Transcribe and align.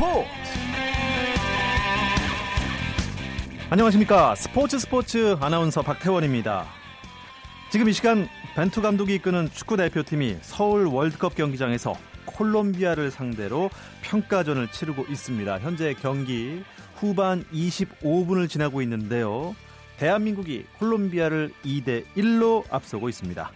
스포츠. 0.00 0.26
안녕하십니까. 3.68 4.34
스포츠 4.34 4.78
스포츠 4.78 5.36
아나운서 5.38 5.82
박태원입니다. 5.82 6.64
지금 7.70 7.86
이 7.86 7.92
시간 7.92 8.26
벤투 8.54 8.80
감독이 8.80 9.16
이끄는 9.16 9.50
축구 9.52 9.76
대표팀이 9.76 10.38
서울 10.40 10.86
월드컵 10.86 11.34
경기장에서 11.34 11.92
콜롬비아를 12.24 13.10
상대로 13.10 13.68
평가전을 14.00 14.68
치르고 14.68 15.04
있습니다. 15.06 15.58
현재 15.58 15.92
경기 15.92 16.64
후반 16.94 17.44
25분을 17.52 18.48
지나고 18.48 18.80
있는데요. 18.80 19.54
대한민국이 19.98 20.64
콜롬비아를 20.78 21.52
2대 21.62 22.06
1로 22.16 22.64
앞서고 22.70 23.10
있습니다 23.10 23.52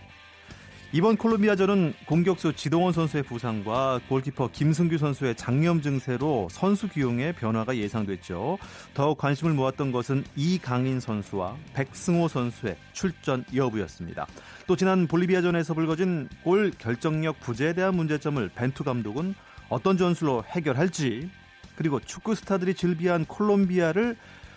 이번 0.95 1.17
콜롬비아전은 1.17 1.93
공격수 2.07 2.53
지동원 2.53 2.93
선수의 2.93 3.25
부상과 3.25 3.99
골키퍼 4.09 4.51
김승규 4.53 4.97
선수의 4.97 5.35
장염 5.35 5.83
증세로 5.83 6.47
선수 6.53 6.89
기용에 6.89 7.33
변화가 7.33 7.77
예상됐죠. 7.77 8.59
더욱 8.95 9.19
관심을 9.19 9.55
모았던 9.55 9.91
것은 9.91 10.23
이강인 10.37 11.01
선수와 11.01 11.57
백승호 11.75 12.29
선수의 12.29 12.77
출전 12.93 13.45
여부였습니다. 13.53 14.29
또 14.69 14.77
지난 14.77 15.09
볼리비아전에서 15.09 15.75
불거진 15.75 16.29
골 16.45 16.71
결정력 16.71 17.41
부재에 17.41 17.73
대한 17.73 17.97
문제점을 17.97 18.49
벤투 18.51 18.85
감독은 18.85 19.35
어떤 19.69 19.97
전술로 19.97 20.45
해결할지 20.47 21.29
그리고 21.75 21.99
축구 21.99 22.37
스타들이 22.37 22.75
즐비한 22.75 23.25
콜롬비아를 23.25 24.15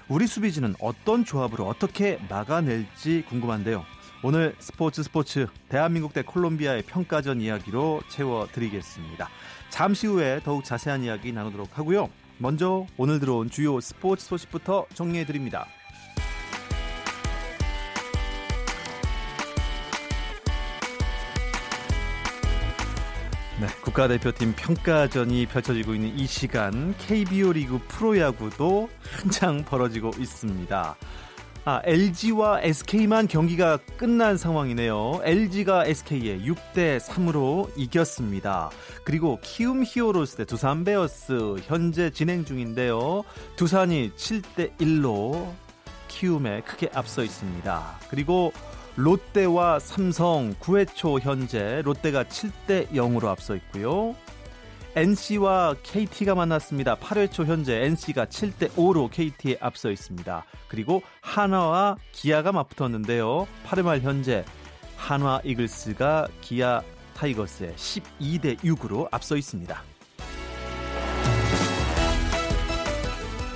우리 0.07 0.27
수비진은 0.27 0.75
어떤 0.79 1.25
조합으로 1.25 1.65
어떻게 1.65 2.19
막아낼지 2.29 3.23
궁금한데요. 3.27 3.96
오늘 4.23 4.55
스포츠 4.57 5.03
스포츠 5.03 5.45
대한민국 5.69 6.11
대 6.11 6.23
콜롬비아의 6.23 6.83
평가전 6.83 7.39
이야기로 7.39 8.01
채워드리겠습니다. 8.09 9.29
잠시 9.69 10.07
후에 10.07 10.41
더욱 10.43 10.63
자세한 10.63 11.03
이야기 11.03 11.31
나누도록 11.31 11.77
하고요. 11.77 12.09
먼저 12.39 12.87
오늘 12.97 13.19
들어온 13.19 13.49
주요 13.49 13.79
스포츠 13.79 14.25
소식부터 14.25 14.87
정리해드립니다. 14.95 15.67
네, 23.59 23.67
국가대표팀 23.81 24.53
평가전이 24.55 25.45
펼쳐지고 25.47 25.93
있는 25.95 26.17
이 26.17 26.25
시간 26.25 26.95
KBO 26.97 27.53
리그 27.53 27.79
프로야구도 27.87 28.89
한창 29.11 29.63
벌어지고 29.63 30.11
있습니다. 30.17 30.95
아, 31.69 31.81
LG와 31.83 32.61
SK만 32.61 33.27
경기가 33.27 33.75
끝난 33.97 34.37
상황이네요. 34.37 35.19
LG가 35.21 35.85
SK에 35.85 36.39
6대 36.39 36.97
3으로 36.97 37.69
이겼습니다. 37.75 38.69
그리고 39.03 39.37
키움 39.41 39.83
히어로스 39.85 40.37
대 40.37 40.45
두산 40.45 40.85
베어스 40.85 41.57
현재 41.65 42.09
진행 42.09 42.45
중인데요. 42.45 43.25
두산이 43.57 44.11
7대 44.15 44.77
1로 44.77 45.51
키움에 46.07 46.61
크게 46.61 46.89
앞서 46.93 47.21
있습니다. 47.21 47.99
그리고 48.09 48.53
롯데와 48.95 49.79
삼성 49.79 50.53
9회 50.61 50.95
초 50.95 51.19
현재 51.19 51.81
롯데가 51.83 52.23
7대 52.23 52.91
0으로 52.91 53.25
앞서 53.25 53.57
있고요. 53.57 54.15
NC와 54.97 55.75
KT가 55.83 56.33
만났습니다. 56.33 56.95
8회 56.95 57.31
초 57.31 57.45
현재 57.45 57.83
NC가 57.83 58.25
7대 58.25 58.67
5로 58.71 59.11
KT에 59.11 59.57
앞서 59.59 59.91
있습니다. 59.91 60.43
그리고 60.67 61.03
한화와 61.21 61.97
기아가 62.11 62.51
맞붙었는데요. 62.51 63.47
8회 63.67 63.83
말 63.83 63.99
현재 63.99 64.43
한화 64.95 65.41
이글스가 65.43 66.29
기아 66.41 66.81
타이거스에 67.15 67.75
12대 67.75 68.57
6으로 68.57 69.07
앞서 69.11 69.37
있습니다. 69.37 69.83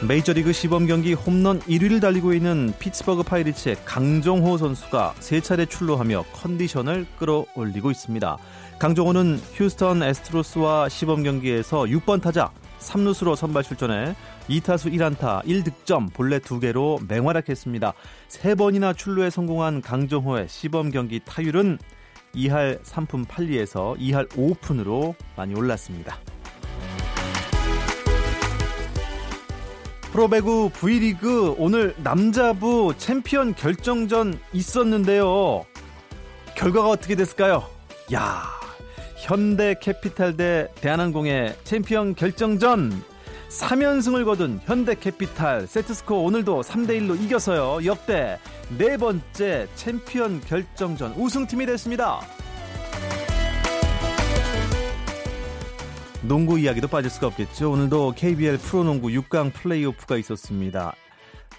메이저리그 0.07 0.53
시범 0.53 0.85
경기 0.85 1.13
홈런 1.13 1.59
1위를 1.61 2.01
달리고 2.01 2.33
있는 2.33 2.73
피츠버그 2.77 3.23
파이리츠의 3.23 3.77
강정호 3.85 4.57
선수가 4.57 5.15
세 5.19 5.41
차례 5.41 5.65
출루하며 5.65 6.25
컨디션을 6.33 7.07
끌어올리고 7.17 7.89
있습니다. 7.89 8.37
강정호는 8.81 9.39
휴스턴 9.53 10.01
에스트로스와 10.01 10.89
시범 10.89 11.21
경기에서 11.21 11.83
6번 11.83 12.19
타자 12.19 12.51
3루수로 12.79 13.35
선발 13.35 13.61
출전해 13.61 14.15
2타수 14.49 14.91
1안타 14.91 15.45
1득점 15.45 16.11
볼넷 16.11 16.39
2개로 16.39 16.99
맹활약했습니다. 17.07 17.93
3번이나 18.27 18.97
출루에 18.97 19.29
성공한 19.29 19.81
강정호의 19.81 20.47
시범 20.49 20.89
경기 20.89 21.19
타율은 21.23 21.77
2할 22.33 22.81
3푼 22.81 23.27
8리에서 23.27 23.99
2할 23.99 24.27
5푼으로 24.29 25.13
많이 25.37 25.53
올랐습니다. 25.53 26.17
프로배구 30.11 30.71
V리그 30.73 31.53
오늘 31.59 31.93
남자부 31.97 32.95
챔피언 32.97 33.53
결정전 33.53 34.39
있었는데요. 34.53 35.67
결과가 36.55 36.89
어떻게 36.89 37.13
됐을까요? 37.13 37.63
야, 38.13 38.60
현대 39.21 39.75
캐피탈 39.79 40.35
대 40.35 40.67
대한항공의 40.81 41.55
챔피언 41.63 42.15
결정전 42.15 42.91
3연승을 43.49 44.25
거둔 44.25 44.59
현대 44.65 44.95
캐피탈 44.95 45.67
세트스코어 45.67 46.21
오늘도 46.21 46.63
3대1로 46.63 47.21
이겨서요. 47.21 47.85
역대 47.85 48.39
네 48.79 48.97
번째 48.97 49.67
챔피언 49.75 50.41
결정전 50.41 51.13
우승팀이 51.13 51.67
됐습니다. 51.67 52.19
농구 56.23 56.57
이야기도 56.57 56.87
빠질 56.87 57.11
수가 57.11 57.27
없겠죠. 57.27 57.71
오늘도 57.71 58.13
KBL 58.17 58.57
프로농구 58.57 59.09
6강 59.09 59.53
플레이오프가 59.53 60.17
있었습니다. 60.17 60.95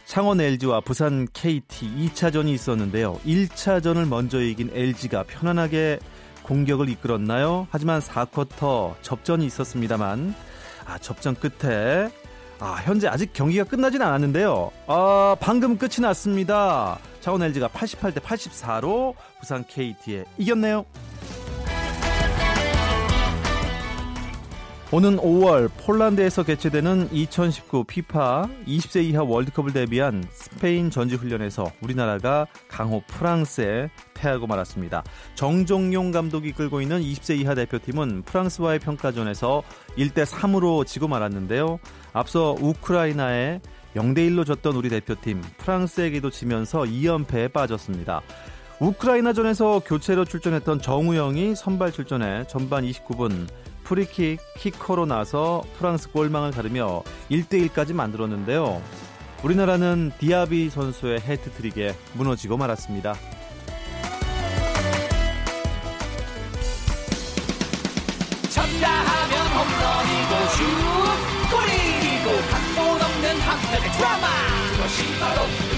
창원 0.05 0.41
LG와 0.41 0.81
부산 0.81 1.29
KT 1.33 1.87
2차전이 1.87 2.49
있었는데요. 2.49 3.15
1차전을 3.25 4.09
먼저 4.09 4.41
이긴 4.41 4.71
LG가 4.75 5.23
편안하게 5.23 6.01
공격을 6.43 6.89
이끌었나요? 6.89 7.67
하지만 7.71 8.01
4쿼터 8.01 8.95
접전이 9.03 9.47
있었습니다만 9.47 10.35
아, 10.85 10.99
접전 10.99 11.35
끝에 11.35 12.11
아, 12.59 12.81
현재 12.85 13.09
아직 13.09 13.33
경기가 13.33 13.65
끝나진 13.65 14.03
않았는데요. 14.03 14.71
아, 14.87 15.37
방금 15.41 15.77
끝이 15.77 15.97
났습니다. 16.01 16.99
창원 17.21 17.43
LG가 17.43 17.69
88대 17.69 18.21
84로 18.21 19.15
부산 19.41 19.65
KT에 19.67 20.25
이겼네요. 20.39 20.85
오는 24.95 25.17
5월 25.17 25.71
폴란드에서 25.79 26.43
개최되는 26.43 27.09
2019 27.13 27.85
피파 27.85 28.47
20세 28.67 29.03
이하 29.03 29.23
월드컵을 29.23 29.73
대비한 29.73 30.23
스페인 30.31 30.91
전지훈련에서 30.91 31.73
우리나라가 31.81 32.47
강호 32.69 33.05
프랑스에 33.07 33.89
패하고 34.13 34.47
말았습니다. 34.47 35.03
정종용 35.35 36.11
감독이 36.11 36.51
이끌고 36.51 36.83
있는 36.83 37.01
20세 37.01 37.39
이하 37.39 37.55
대표팀은 37.55 38.25
프랑스와의 38.27 38.81
평가전에서 38.81 39.63
1대 39.97 40.27
3으로 40.27 40.87
지고 40.87 41.09
말았는데요. 41.09 41.79
앞서 42.13 42.55
우크라이나에 42.61 43.63
0대 43.95 44.19
1로 44.29 44.45
졌던 44.45 44.77
우리 44.77 44.91
대표팀 44.91 45.41
프랑스에게도 45.57 46.29
지면서 46.29 46.83
2연패에 46.83 47.51
빠졌습니다. 47.51 48.21
우크라이나전에서 48.79 49.81
교체로 49.87 50.27
출전했던 50.27 50.83
정우영이 50.83 51.57
선발 51.57 51.93
출전해 51.93 52.45
전반 52.47 52.85
29분 52.85 53.47
프리킥 53.93 54.41
키커로 54.57 55.05
나서 55.05 55.63
프랑스 55.77 56.11
골망을 56.11 56.51
가르며 56.51 57.03
1대1까지 57.31 57.93
만들었는데요. 57.93 58.81
우리나라는 59.45 60.13
디아비 60.19 60.71
선수의 60.71 61.21
해트트릭에 61.21 61.95
무너지고 62.15 62.57
말았습니다. 62.57 63.15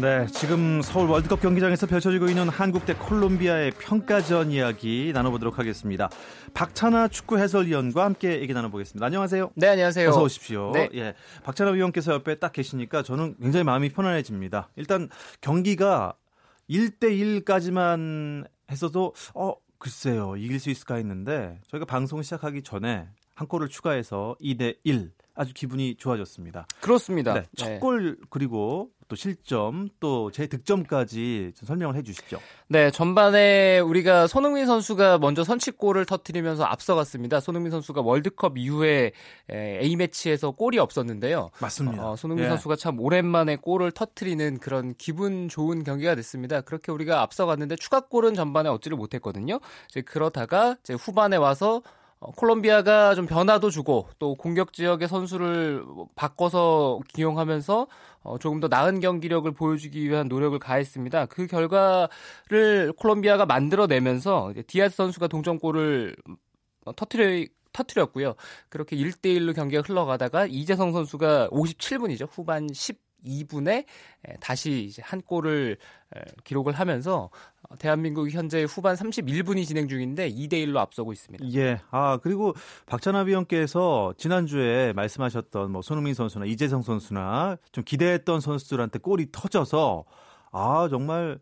네, 0.00 0.28
지금 0.28 0.80
서울 0.80 1.08
월드컵 1.10 1.40
경기장에서 1.40 1.88
펼쳐지고 1.88 2.28
있는 2.28 2.48
한국 2.48 2.86
대 2.86 2.94
콜롬비아의 2.94 3.72
평가전 3.72 4.52
이야기 4.52 5.10
나눠보도록 5.12 5.58
하겠습니다. 5.58 6.08
박찬아 6.54 7.08
축구 7.08 7.36
해설위원과 7.36 8.04
함께 8.04 8.40
얘기 8.40 8.54
나눠보겠습니다. 8.54 9.04
안녕하세요. 9.04 9.50
네, 9.56 9.66
안녕하세요. 9.66 10.10
어서 10.10 10.22
오십시오. 10.22 10.70
네. 10.72 10.88
예, 10.94 11.14
박찬아 11.42 11.72
위원께서 11.72 12.12
옆에 12.12 12.36
딱 12.36 12.52
계시니까 12.52 13.02
저는 13.02 13.38
굉장히 13.42 13.64
마음이 13.64 13.88
편안해집니다. 13.88 14.68
일단 14.76 15.08
경기가 15.40 16.14
1대 16.70 17.42
1까지만 17.42 18.46
했어도 18.70 19.14
어 19.34 19.54
글쎄요 19.78 20.36
이길 20.36 20.60
수 20.60 20.70
있을까 20.70 20.94
했는데 20.94 21.58
저희가 21.72 21.86
방송 21.86 22.22
시작하기 22.22 22.62
전에 22.62 23.08
한 23.34 23.48
골을 23.48 23.68
추가해서 23.68 24.36
2대 24.40 24.76
1 24.84 25.10
아주 25.38 25.54
기분이 25.54 25.94
좋아졌습니다. 25.94 26.66
그렇습니다. 26.80 27.34
네, 27.34 27.42
첫골 27.56 28.18
그리고 28.28 28.90
또 29.06 29.16
실점 29.16 29.88
또 30.00 30.30
제 30.32 30.46
득점까지 30.48 31.52
좀 31.56 31.66
설명을 31.66 31.94
해주시죠. 31.96 32.38
네, 32.68 32.90
전반에 32.90 33.78
우리가 33.78 34.26
손흥민 34.26 34.66
선수가 34.66 35.18
먼저 35.18 35.44
선취골을 35.44 36.04
터뜨리면서 36.04 36.64
앞서갔습니다. 36.64 37.40
손흥민 37.40 37.70
선수가 37.70 38.02
월드컵 38.02 38.58
이후에 38.58 39.12
A 39.50 39.96
매치에서 39.96 40.50
골이 40.50 40.78
없었는데요. 40.78 41.50
맞습니다. 41.60 42.10
어, 42.10 42.16
손흥민 42.16 42.44
예. 42.46 42.48
선수가 42.50 42.76
참 42.76 43.00
오랜만에 43.00 43.56
골을 43.56 43.92
터뜨리는 43.92 44.58
그런 44.58 44.94
기분 44.98 45.48
좋은 45.48 45.84
경기가 45.84 46.14
됐습니다. 46.16 46.60
그렇게 46.60 46.92
우리가 46.92 47.22
앞서갔는데 47.22 47.76
추가골은 47.76 48.34
전반에 48.34 48.68
얻지를 48.68 48.96
못했거든요. 48.98 49.60
이제 49.88 50.02
그러다가 50.02 50.76
이제 50.82 50.94
후반에 50.94 51.36
와서 51.36 51.76
어, 51.76 51.80
콜롬비아가 52.20 53.14
좀 53.14 53.26
변화도 53.26 53.70
주고 53.70 54.08
또 54.18 54.34
공격 54.34 54.72
지역의 54.72 55.08
선수를 55.08 55.84
바꿔서 56.16 56.98
기용하면서 57.08 57.86
어, 58.22 58.38
조금 58.38 58.60
더 58.60 58.68
나은 58.68 59.00
경기력을 59.00 59.50
보여주기 59.52 60.08
위한 60.08 60.26
노력을 60.28 60.58
가했습니다. 60.58 61.26
그 61.26 61.46
결과를 61.46 62.92
콜롬비아가 62.96 63.46
만들어내면서 63.46 64.52
디아스 64.66 64.96
선수가 64.96 65.28
동점골을 65.28 66.16
어, 66.84 66.92
터트려 66.94 67.46
터트렸고요. 67.72 68.34
그렇게 68.68 68.96
1대 68.96 69.26
1로 69.38 69.54
경기가 69.54 69.82
흘러가다가 69.86 70.46
이재성 70.46 70.92
선수가 70.92 71.50
57분이죠. 71.50 72.26
후반 72.30 72.68
12분에 73.24 73.84
다시 74.40 74.84
이제 74.84 75.02
한 75.04 75.20
골을 75.20 75.76
에, 76.14 76.20
기록을 76.44 76.72
하면서 76.72 77.30
어, 77.68 77.76
대한민국이 77.76 78.30
현재 78.30 78.64
후반 78.64 78.94
31분이 78.96 79.66
진행 79.66 79.88
중인데 79.88 80.30
2대 80.30 80.54
1로 80.54 80.76
앞서고 80.76 81.12
있습니다. 81.12 81.44
예. 81.54 81.80
아, 81.90 82.18
그리고 82.22 82.54
박찬하 82.86 83.20
위원께서 83.20 84.14
지난주에 84.16 84.92
말씀하셨던 84.94 85.70
뭐 85.70 85.82
손흥민 85.82 86.14
선수나 86.14 86.46
이재성 86.46 86.82
선수나 86.82 87.56
좀 87.72 87.84
기대했던 87.84 88.40
선수들한테 88.40 89.00
골이 89.00 89.26
터져서 89.30 90.04
아, 90.50 90.88
정말 90.90 91.38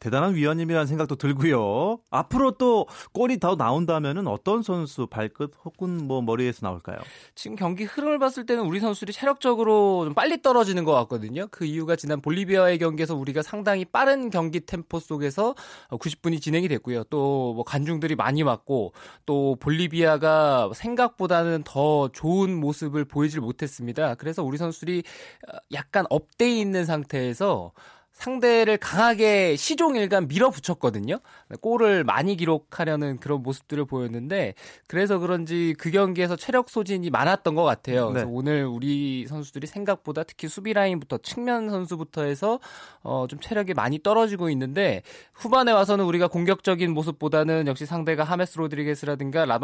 대단한 0.00 0.34
위원님이라는 0.34 0.86
생각도 0.86 1.16
들고요. 1.16 1.98
앞으로 2.10 2.52
또 2.52 2.86
골이 3.12 3.38
더 3.38 3.56
나온다면은 3.56 4.26
어떤 4.26 4.62
선수 4.62 5.06
발끝 5.06 5.52
혹은 5.64 6.06
뭐 6.06 6.20
머리에서 6.20 6.66
나올까요? 6.66 6.98
지금 7.34 7.56
경기 7.56 7.84
흐름을 7.84 8.18
봤을 8.18 8.44
때는 8.44 8.64
우리 8.64 8.80
선수들이 8.80 9.12
체력적으로 9.12 10.04
좀 10.04 10.14
빨리 10.14 10.42
떨어지는 10.42 10.84
것 10.84 10.92
같거든요. 10.92 11.46
그 11.50 11.64
이유가 11.64 11.96
지난 11.96 12.20
볼리비아의 12.20 12.78
경기에서 12.78 13.14
우리가 13.14 13.42
상당히 13.42 13.84
빠른 13.84 14.30
경기 14.30 14.60
템포 14.60 14.98
속에서 14.98 15.54
90분이 15.90 16.40
진행이 16.40 16.68
됐고요. 16.68 17.04
또뭐 17.04 17.64
관중들이 17.64 18.14
많이 18.14 18.42
왔고 18.42 18.92
또 19.24 19.56
볼리비아가 19.60 20.70
생각보다는 20.74 21.62
더 21.64 22.08
좋은 22.08 22.54
모습을 22.54 23.04
보이질 23.04 23.40
못했습니다. 23.40 24.16
그래서 24.16 24.42
우리 24.42 24.58
선수들이 24.58 25.02
약간 25.72 26.04
up돼 26.10 26.50
있는 26.50 26.84
상태에서 26.84 27.72
상대를 28.14 28.78
강하게 28.78 29.56
시종일관 29.56 30.28
밀어붙였거든요. 30.28 31.18
골을 31.60 32.04
많이 32.04 32.36
기록하려는 32.36 33.18
그런 33.18 33.42
모습들을 33.42 33.84
보였는데 33.84 34.54
그래서 34.86 35.18
그런지 35.18 35.74
그 35.78 35.90
경기에서 35.90 36.36
체력 36.36 36.70
소진이 36.70 37.10
많았던 37.10 37.54
것 37.54 37.64
같아요. 37.64 38.08
그래서 38.08 38.26
네. 38.26 38.32
오늘 38.32 38.64
우리 38.64 39.26
선수들이 39.26 39.66
생각보다 39.66 40.22
특히 40.22 40.48
수비 40.48 40.72
라인부터 40.72 41.18
측면 41.18 41.68
선수부터 41.68 42.22
해서 42.22 42.60
어, 43.02 43.26
좀 43.28 43.40
체력이 43.40 43.74
많이 43.74 43.98
떨어지고 44.02 44.48
있는데 44.50 45.02
후반에 45.34 45.72
와서는 45.72 46.04
우리가 46.04 46.28
공격적인 46.28 46.92
모습보다는 46.92 47.66
역시 47.66 47.84
상대가 47.84 48.24
하메스 48.24 48.58
로드리게스라든가 48.58 49.44
라 49.44 49.58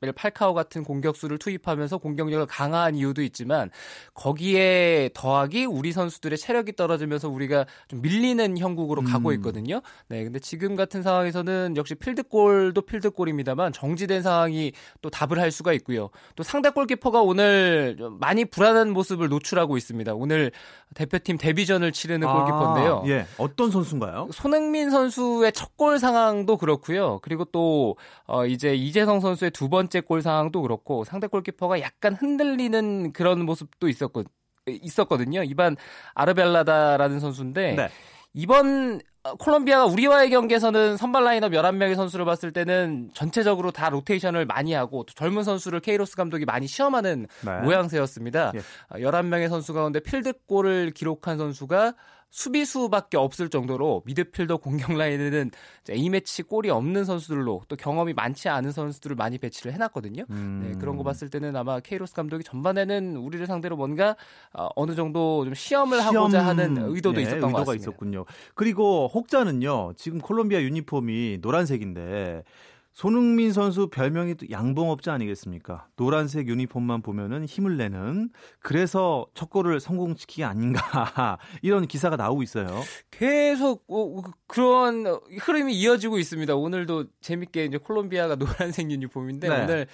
마 0.00 0.12
팔카오 0.12 0.54
같은 0.54 0.84
공격수를 0.84 1.38
투입하면서 1.38 1.98
공격력을 1.98 2.46
강화한 2.46 2.94
이유도 2.94 3.22
있지만 3.22 3.70
거기에 4.14 5.10
더하기 5.14 5.64
우리 5.64 5.92
선수들의 5.92 6.36
체력이 6.38 6.76
떨어지면서 6.76 7.28
우리가 7.28 7.64
좀 7.88 8.02
밀리는 8.02 8.58
형국으로 8.58 9.02
가고 9.02 9.30
음. 9.30 9.34
있거든요. 9.36 9.80
네, 10.08 10.24
근데 10.24 10.38
지금 10.38 10.76
같은 10.76 11.02
상황에서는 11.02 11.76
역시 11.76 11.94
필드골도 11.94 12.82
필드골입니다만 12.82 13.72
정지된 13.72 14.22
상황이 14.22 14.72
또 15.00 15.08
답을 15.10 15.38
할 15.38 15.50
수가 15.50 15.72
있고요. 15.74 16.10
또 16.36 16.42
상대 16.42 16.70
골키퍼가 16.70 17.22
오늘 17.22 17.96
좀 17.98 18.18
많이 18.18 18.44
불안한 18.44 18.90
모습을 18.90 19.28
노출하고 19.28 19.76
있습니다. 19.76 20.14
오늘 20.14 20.52
대표팀 20.94 21.38
데뷔전을 21.38 21.92
치르는 21.92 22.26
골키퍼인데요. 22.28 23.02
아, 23.04 23.08
예. 23.08 23.26
어떤 23.38 23.70
선수인가요? 23.70 24.28
손흥민 24.32 24.90
선수의 24.90 25.52
첫 25.52 25.68
골 25.78 26.00
상황도 26.00 26.56
그렇고요. 26.56 27.20
그리고 27.22 27.44
또 27.44 27.96
어, 28.26 28.44
이제 28.46 28.74
이재성 28.74 29.20
선수의 29.20 29.52
두 29.52 29.68
번째 29.68 29.87
골 30.00 30.22
상황도 30.22 30.62
그렇고 30.62 31.04
상대 31.04 31.26
골키퍼가 31.26 31.80
약간 31.80 32.14
흔들리는 32.14 33.12
그런 33.12 33.44
모습도 33.44 33.88
있었거 33.88 34.24
있었거든요. 34.66 35.42
이반 35.44 35.76
아르벨라다라는 36.14 37.20
선수인데 37.20 37.74
네. 37.74 37.88
이번 38.34 39.00
어, 39.24 39.34
콜롬비아가 39.34 39.86
우리와의 39.86 40.30
경기에서는 40.30 40.96
선발 40.96 41.24
라인업 41.24 41.52
11명의 41.52 41.96
선수를 41.96 42.24
봤을 42.24 42.52
때는 42.52 43.10
전체적으로 43.14 43.72
다 43.72 43.88
로테이션을 43.90 44.46
많이 44.46 44.72
하고 44.74 45.04
또 45.04 45.12
젊은 45.14 45.42
선수를 45.42 45.80
케이로스 45.80 46.16
감독이 46.16 46.44
많이 46.44 46.66
시험하는 46.66 47.26
네. 47.44 47.60
모양새였습니다. 47.62 48.52
예. 48.54 48.58
어, 48.58 48.98
11명의 48.98 49.48
선수 49.48 49.74
가운데 49.74 50.00
필드골을 50.00 50.92
기록한 50.92 51.36
선수가 51.38 51.94
수비수밖에 52.30 53.16
없을 53.16 53.48
정도로 53.48 54.02
미드필더 54.04 54.58
공격 54.58 54.96
라인에는 54.96 55.50
A매치 55.90 56.42
골이 56.42 56.70
없는 56.70 57.04
선수들로 57.04 57.62
또 57.68 57.76
경험이 57.76 58.12
많지 58.12 58.48
않은 58.48 58.72
선수들을 58.72 59.16
많이 59.16 59.38
배치를 59.38 59.72
해놨거든요. 59.72 60.24
음. 60.30 60.60
네, 60.64 60.78
그런 60.78 60.96
거 60.96 61.02
봤을 61.02 61.30
때는 61.30 61.56
아마 61.56 61.80
케이로스 61.80 62.14
감독이 62.14 62.44
전반에는 62.44 63.16
우리를 63.16 63.46
상대로 63.46 63.76
뭔가 63.76 64.16
어, 64.52 64.68
어느 64.76 64.94
정도 64.94 65.44
좀 65.44 65.54
시험을 65.54 66.04
하고자 66.04 66.40
시험, 66.40 66.46
하는 66.46 66.76
의도도 66.76 67.20
예, 67.20 67.22
있었던 67.22 67.40
것 67.40 67.46
의도가 67.48 67.64
같습니다. 67.64 67.82
있었군요. 67.82 68.24
그리고 68.54 69.10
혹자는요. 69.12 69.94
지금 69.96 70.20
콜롬비아 70.20 70.60
유니폼이 70.60 71.38
노란색인데 71.40 72.44
손흥민 72.92 73.52
선수 73.52 73.88
별명이 73.88 74.34
또 74.34 74.46
양봉업자 74.50 75.12
아니겠습니까? 75.12 75.86
노란색 75.96 76.48
유니폼만 76.48 77.02
보면은 77.02 77.44
힘을 77.44 77.76
내는 77.76 78.30
그래서 78.58 79.26
첫 79.34 79.50
골을 79.50 79.78
성공시키기 79.78 80.42
아닌가 80.42 81.38
이런 81.62 81.86
기사가 81.86 82.16
나오고 82.16 82.42
있어요. 82.42 82.66
계속 83.10 83.84
어, 83.88 84.20
그- 84.22 84.32
그런 84.48 85.06
흐름이 85.06 85.74
이어지고 85.76 86.18
있습니다. 86.18 86.56
오늘도 86.56 87.04
재밌게 87.20 87.66
이제 87.66 87.78
콜롬비아가 87.78 88.34
노란색 88.80 88.90
유니폼인데 88.90 89.48
네. 89.48 89.62
오늘 89.62 89.86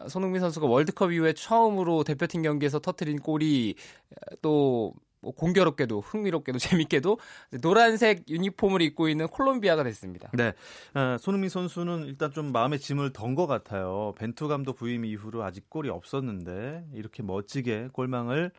어, 0.00 0.08
손흥민 0.08 0.40
선수가 0.40 0.66
월드컵 0.66 1.12
이후에 1.12 1.32
처음으로 1.32 2.04
대표팀 2.04 2.42
경기에서 2.42 2.80
터트린 2.80 3.20
골이 3.20 3.76
어, 4.10 4.36
또 4.42 4.92
뭐 5.22 5.32
공교롭게도 5.32 6.00
흥미롭게도 6.00 6.58
재밌게도 6.90 7.18
노란색 7.62 8.28
유니폼을 8.28 8.82
입고 8.82 9.08
있는 9.08 9.28
콜롬비아가 9.28 9.82
됐습니다. 9.84 10.30
네, 10.34 10.52
어, 10.94 11.16
손흥민 11.18 11.48
선수는 11.48 12.04
일단 12.06 12.30
좀 12.32 12.52
마음의 12.52 12.78
짐을 12.80 13.12
던 13.12 13.32
것 13.32 13.46
같아요. 13.46 14.12
벤투 14.18 14.46
감독 14.48 14.76
부임 14.76 15.06
이후로 15.06 15.42
아직 15.42 15.70
골이 15.70 15.88
없었는데 15.88 16.84
이렇게 16.92 17.22
멋지게 17.22 17.88
골망을 17.94 18.50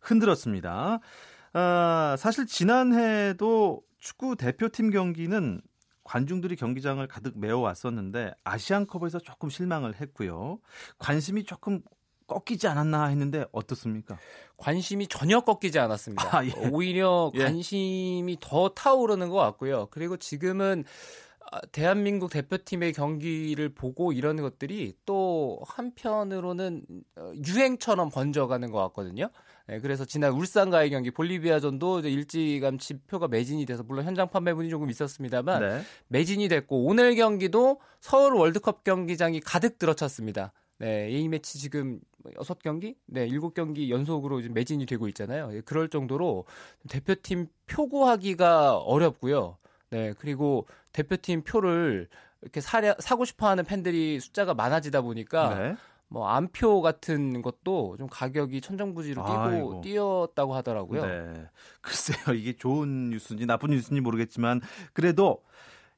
흔들었습니다. 0.00 1.00
아, 1.52 2.16
사실 2.18 2.46
지난해도 2.46 3.82
축구 3.98 4.36
대표팀 4.36 4.90
경기는 4.90 5.60
관중들이 6.04 6.56
경기장을 6.56 7.06
가득 7.06 7.38
메워왔었는데 7.38 8.32
아시안컵에서 8.44 9.18
조금 9.20 9.48
실망을 9.50 9.94
했고요. 10.00 10.58
관심이 10.98 11.44
조금 11.44 11.80
꺾이지 12.26 12.66
않았나 12.66 13.06
했는데 13.06 13.44
어떻습니까? 13.52 14.18
관심이 14.56 15.06
전혀 15.06 15.40
꺾이지 15.40 15.78
않았습니다. 15.78 16.38
아, 16.38 16.44
예. 16.44 16.52
오히려 16.70 17.30
예. 17.34 17.44
관심이 17.44 18.36
더 18.40 18.70
타오르는 18.70 19.28
것 19.28 19.36
같고요. 19.36 19.88
그리고 19.90 20.16
지금은 20.16 20.84
아, 21.52 21.60
대한민국 21.72 22.30
대표팀의 22.30 22.92
경기를 22.92 23.68
보고 23.68 24.12
이런 24.12 24.40
것들이 24.40 24.94
또 25.04 25.60
한편으로는 25.66 26.82
어, 27.16 27.32
유행처럼 27.46 28.10
번져가는 28.10 28.70
것 28.70 28.78
같거든요. 28.78 29.28
네, 29.66 29.80
그래서 29.80 30.04
지난 30.04 30.32
울산과의 30.32 30.90
경기 30.90 31.10
볼리비아전도 31.10 32.00
일찌감치 32.00 32.98
표가 33.06 33.28
매진이 33.28 33.64
돼서 33.66 33.82
물론 33.82 34.04
현장 34.04 34.28
판매분이 34.28 34.68
조금 34.68 34.90
있었습니다만 34.90 35.60
네. 35.60 35.82
매진이 36.08 36.48
됐고 36.48 36.84
오늘 36.84 37.14
경기도 37.14 37.80
서울 38.00 38.34
월드컵 38.34 38.84
경기장이 38.84 39.40
가득 39.40 39.78
들어찼습니다. 39.78 40.52
네, 40.84 41.06
A 41.06 41.28
매치 41.28 41.58
지금 41.58 41.98
6경기? 42.36 42.94
네, 43.06 43.26
7경기 43.26 43.88
연속으로 43.88 44.42
지금 44.42 44.52
매진이 44.52 44.84
되고 44.84 45.08
있잖아요. 45.08 45.48
예, 45.54 45.62
그럴 45.62 45.88
정도로 45.88 46.44
대표팀 46.90 47.46
표고하기가 47.66 48.76
어렵고요. 48.76 49.56
네, 49.88 50.12
그리고 50.18 50.66
대표팀 50.92 51.44
표를 51.44 52.06
이렇게 52.42 52.60
사려, 52.60 52.94
사고 52.98 53.24
싶어 53.24 53.48
하는 53.48 53.64
팬들이 53.64 54.20
숫자가 54.20 54.52
많아지다 54.52 55.00
보니까 55.00 55.58
네. 55.58 55.76
뭐 56.08 56.28
안표 56.28 56.82
같은 56.82 57.40
것도 57.40 57.96
좀 57.96 58.06
가격이 58.10 58.60
천정부지로 58.60 59.24
뛰고 59.24 59.38
아이고. 59.38 59.80
뛰었다고 59.80 60.54
하더라고요. 60.54 61.06
네. 61.06 61.46
글쎄요, 61.80 62.36
이게 62.36 62.52
좋은 62.52 63.08
뉴스인지 63.08 63.46
나쁜 63.46 63.70
뉴스인지 63.70 64.02
모르겠지만 64.02 64.60
그래도 64.92 65.42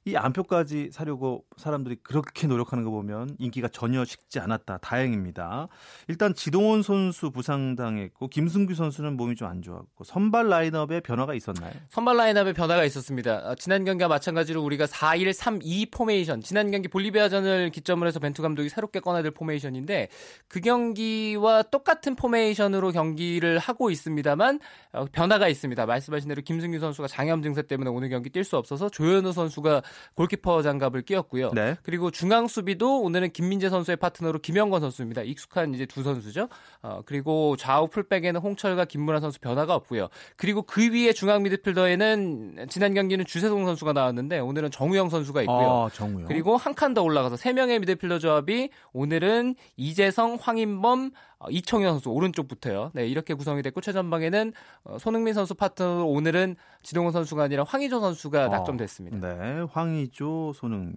이 0.06 0.14
안표까지 0.16 0.90
사려고 0.92 1.44
사람들이 1.56 1.96
그렇게 2.02 2.46
노력하는 2.46 2.84
거 2.84 2.90
보면 2.90 3.36
인기가 3.38 3.68
전혀 3.68 4.04
식지 4.04 4.38
않았다. 4.38 4.78
다행입니다. 4.78 5.68
일단 6.08 6.32
지동원 6.34 6.82
선수 6.82 7.30
부상당했고 7.30 8.28
김승규 8.28 8.74
선수는 8.74 9.16
몸이 9.16 9.34
좀 9.34 9.46
안 9.46 9.62
좋았고 9.62 10.04
선발 10.04 10.48
라인업에 10.48 11.00
변화가 11.00 11.34
있었나요? 11.34 11.72
선발 11.88 12.16
라인업에 12.16 12.52
변화가 12.52 12.84
있었습니다. 12.84 13.50
어, 13.50 13.54
지난 13.54 13.84
경기와 13.84 14.08
마찬가지로 14.08 14.62
우리가 14.62 14.86
4-1-3-2 14.86 15.92
포메이션, 15.92 16.40
지난 16.40 16.70
경기 16.70 16.88
볼리비아전을 16.88 17.70
기점으로 17.70 18.08
해서 18.08 18.18
벤투 18.18 18.42
감독이 18.42 18.68
새롭게 18.68 19.00
꺼내든 19.00 19.30
포메이션인데 19.30 20.08
그 20.48 20.60
경기와 20.60 21.62
똑같은 21.62 22.16
포메이션으로 22.16 22.90
경기를 22.92 23.58
하고 23.58 23.90
있습니다만 23.90 24.58
어, 24.92 25.04
변화가 25.12 25.48
있습니다. 25.48 25.86
말씀하신 25.86 26.28
대로 26.28 26.42
김승규 26.42 26.78
선수가 26.80 27.08
장염 27.08 27.42
증세 27.42 27.62
때문에 27.62 27.90
오늘 27.90 28.08
경기 28.08 28.30
뛸 28.30 28.42
수 28.44 28.56
없어서 28.56 28.88
조현우 28.88 29.32
선수가 29.32 29.82
골키퍼 30.14 30.62
장갑을 30.62 31.02
끼웠고요. 31.02 31.50
네. 31.52 31.76
그리고 31.82 32.10
중앙 32.10 32.46
수비도 32.46 33.02
오늘은 33.02 33.30
김민재 33.32 33.68
선수의 33.68 33.96
파트너로 33.98 34.38
김영권 34.40 34.80
선수입니다. 34.80 35.22
익숙한 35.22 35.74
이제 35.74 35.84
두 35.86 36.02
선수죠. 36.02 36.48
어, 36.82 37.02
그리고 37.04 37.56
좌우 37.56 37.88
풀백에는 37.88 38.40
홍철과 38.40 38.86
김문환 38.86 39.20
선수 39.20 39.38
변화가 39.40 39.74
없고요. 39.74 40.08
그리고 40.36 40.62
그 40.62 40.90
위에 40.92 41.12
중앙 41.12 41.42
미드필더에는 41.42 42.66
지난 42.70 42.94
경기는 42.94 43.24
주세동 43.24 43.66
선수가 43.66 43.92
나왔는데 43.92 44.38
오늘은 44.38 44.70
정우영 44.70 45.10
선수가 45.10 45.42
있고요. 45.42 45.86
아, 45.86 45.90
정우요. 45.92 46.26
그리고 46.26 46.56
한 46.56 46.74
칸 46.74 46.94
더 46.94 47.02
올라가서 47.02 47.36
세 47.36 47.52
명의 47.52 47.78
미드필더 47.80 48.18
조합이 48.20 48.70
오늘은 48.92 49.54
이재성, 49.76 50.38
황인범, 50.40 51.10
어, 51.35 51.35
이청현 51.50 51.92
선수 51.94 52.10
오른쪽부터요. 52.10 52.92
네, 52.94 53.06
이렇게 53.06 53.34
구성이 53.34 53.62
됐고 53.62 53.80
최전방에는 53.80 54.52
어, 54.84 54.98
손흥민 54.98 55.34
선수 55.34 55.54
파트너로 55.54 56.08
오늘은 56.08 56.56
지동원 56.82 57.12
선수가 57.12 57.42
아니라 57.42 57.64
황희조 57.64 58.00
선수가 58.00 58.46
어, 58.46 58.48
낙점됐습니다. 58.48 59.18
네, 59.18 59.66
황의조, 59.70 60.52
손흥민. 60.54 60.96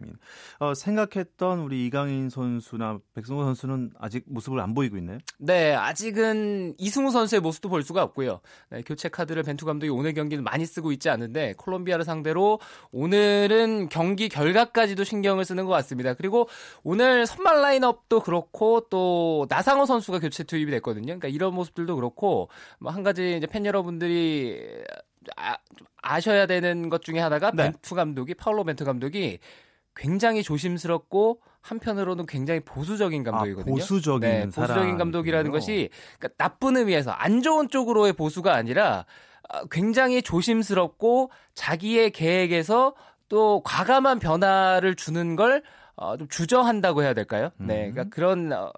어, 0.60 0.74
생각했던 0.74 1.60
우리 1.60 1.86
이강인 1.86 2.30
선수나 2.30 3.00
백승호 3.16 3.44
선수는 3.44 3.92
아직 4.00 4.24
모습을 4.28 4.60
안 4.60 4.74
보이고 4.74 4.98
있네요. 4.98 5.18
네, 5.40 5.74
아직은 5.74 6.76
이승우 6.78 7.12
선수의 7.12 7.42
모습도 7.42 7.70
볼 7.70 7.84
수가 7.84 8.02
없고요. 8.04 8.40
네, 8.70 8.82
교체 8.84 9.10
카드를 9.10 9.44
벤투 9.44 9.66
감독이 9.66 9.90
오늘 9.90 10.14
경기는 10.14 10.44
많이 10.44 10.66
쓰고 10.66 10.92
있지 10.94 11.10
않은데 11.10 11.54
콜롬비아를 11.58 12.06
상대로 12.06 12.60
오늘은 12.92 13.90
경기 13.90 14.30
결과까지도 14.30 15.04
신경을 15.04 15.44
쓰는 15.44 15.66
것 15.66 15.72
같습니다. 15.74 16.14
그리고 16.14 16.48
오늘 16.84 17.26
선발 17.26 17.62
라인업도 17.62 18.22
그렇고 18.22 18.88
또 18.90 19.46
나상호 19.50 19.86
선수가 19.86 20.20
교체 20.30 20.44
투입이 20.44 20.72
됐거든요. 20.72 21.06
그러니까 21.06 21.28
이런 21.28 21.54
모습들도 21.56 21.96
그렇고 21.96 22.50
뭐한 22.80 23.04
가지 23.04 23.38
이제 23.38 23.48
팬 23.48 23.66
여러분들이 23.66 24.62
아, 25.36 25.58
좀 25.76 25.88
아셔야 26.02 26.46
되는 26.46 26.90
것 26.90 27.04
중에 27.04 27.20
하나가 27.20 27.52
네. 27.52 27.64
벤투 27.64 27.96
감독이 27.96 28.36
파울로 28.36 28.64
벤투 28.64 28.86
감독이 28.86 29.40
굉장히 29.96 30.44
조심스럽고 30.44 31.42
한편으로는 31.62 32.26
굉장히 32.26 32.62
보수적인 32.62 33.24
감독이거든요. 33.24 33.74
아, 33.74 33.76
보수적인 33.76 34.30
네, 34.30 34.46
보수적인. 34.46 34.98
감독이라는 34.98 35.52
것이 35.52 35.90
그러니까 36.20 36.36
나쁜 36.38 36.78
의미에서 36.78 37.12
안 37.12 37.42
좋은 37.42 37.68
쪽으로의 37.68 38.14
보수가 38.14 38.54
아니라 38.54 39.06
아, 39.50 39.64
굉장히 39.72 40.22
조심스럽고 40.22 41.32
자기의 41.56 42.12
계획에서 42.12 42.94
또 43.28 43.62
과감한 43.64 44.20
변화를 44.20 44.96
주는 44.96 45.36
걸 45.36 45.64
어, 45.96 46.16
좀 46.16 46.30
주저한다고 46.30 47.04
해야 47.04 47.14
될까요? 47.14 47.50
네, 47.58 47.88
음. 47.88 47.92
그러니까 47.92 48.16
그런 48.16 48.54
어, 48.54 48.72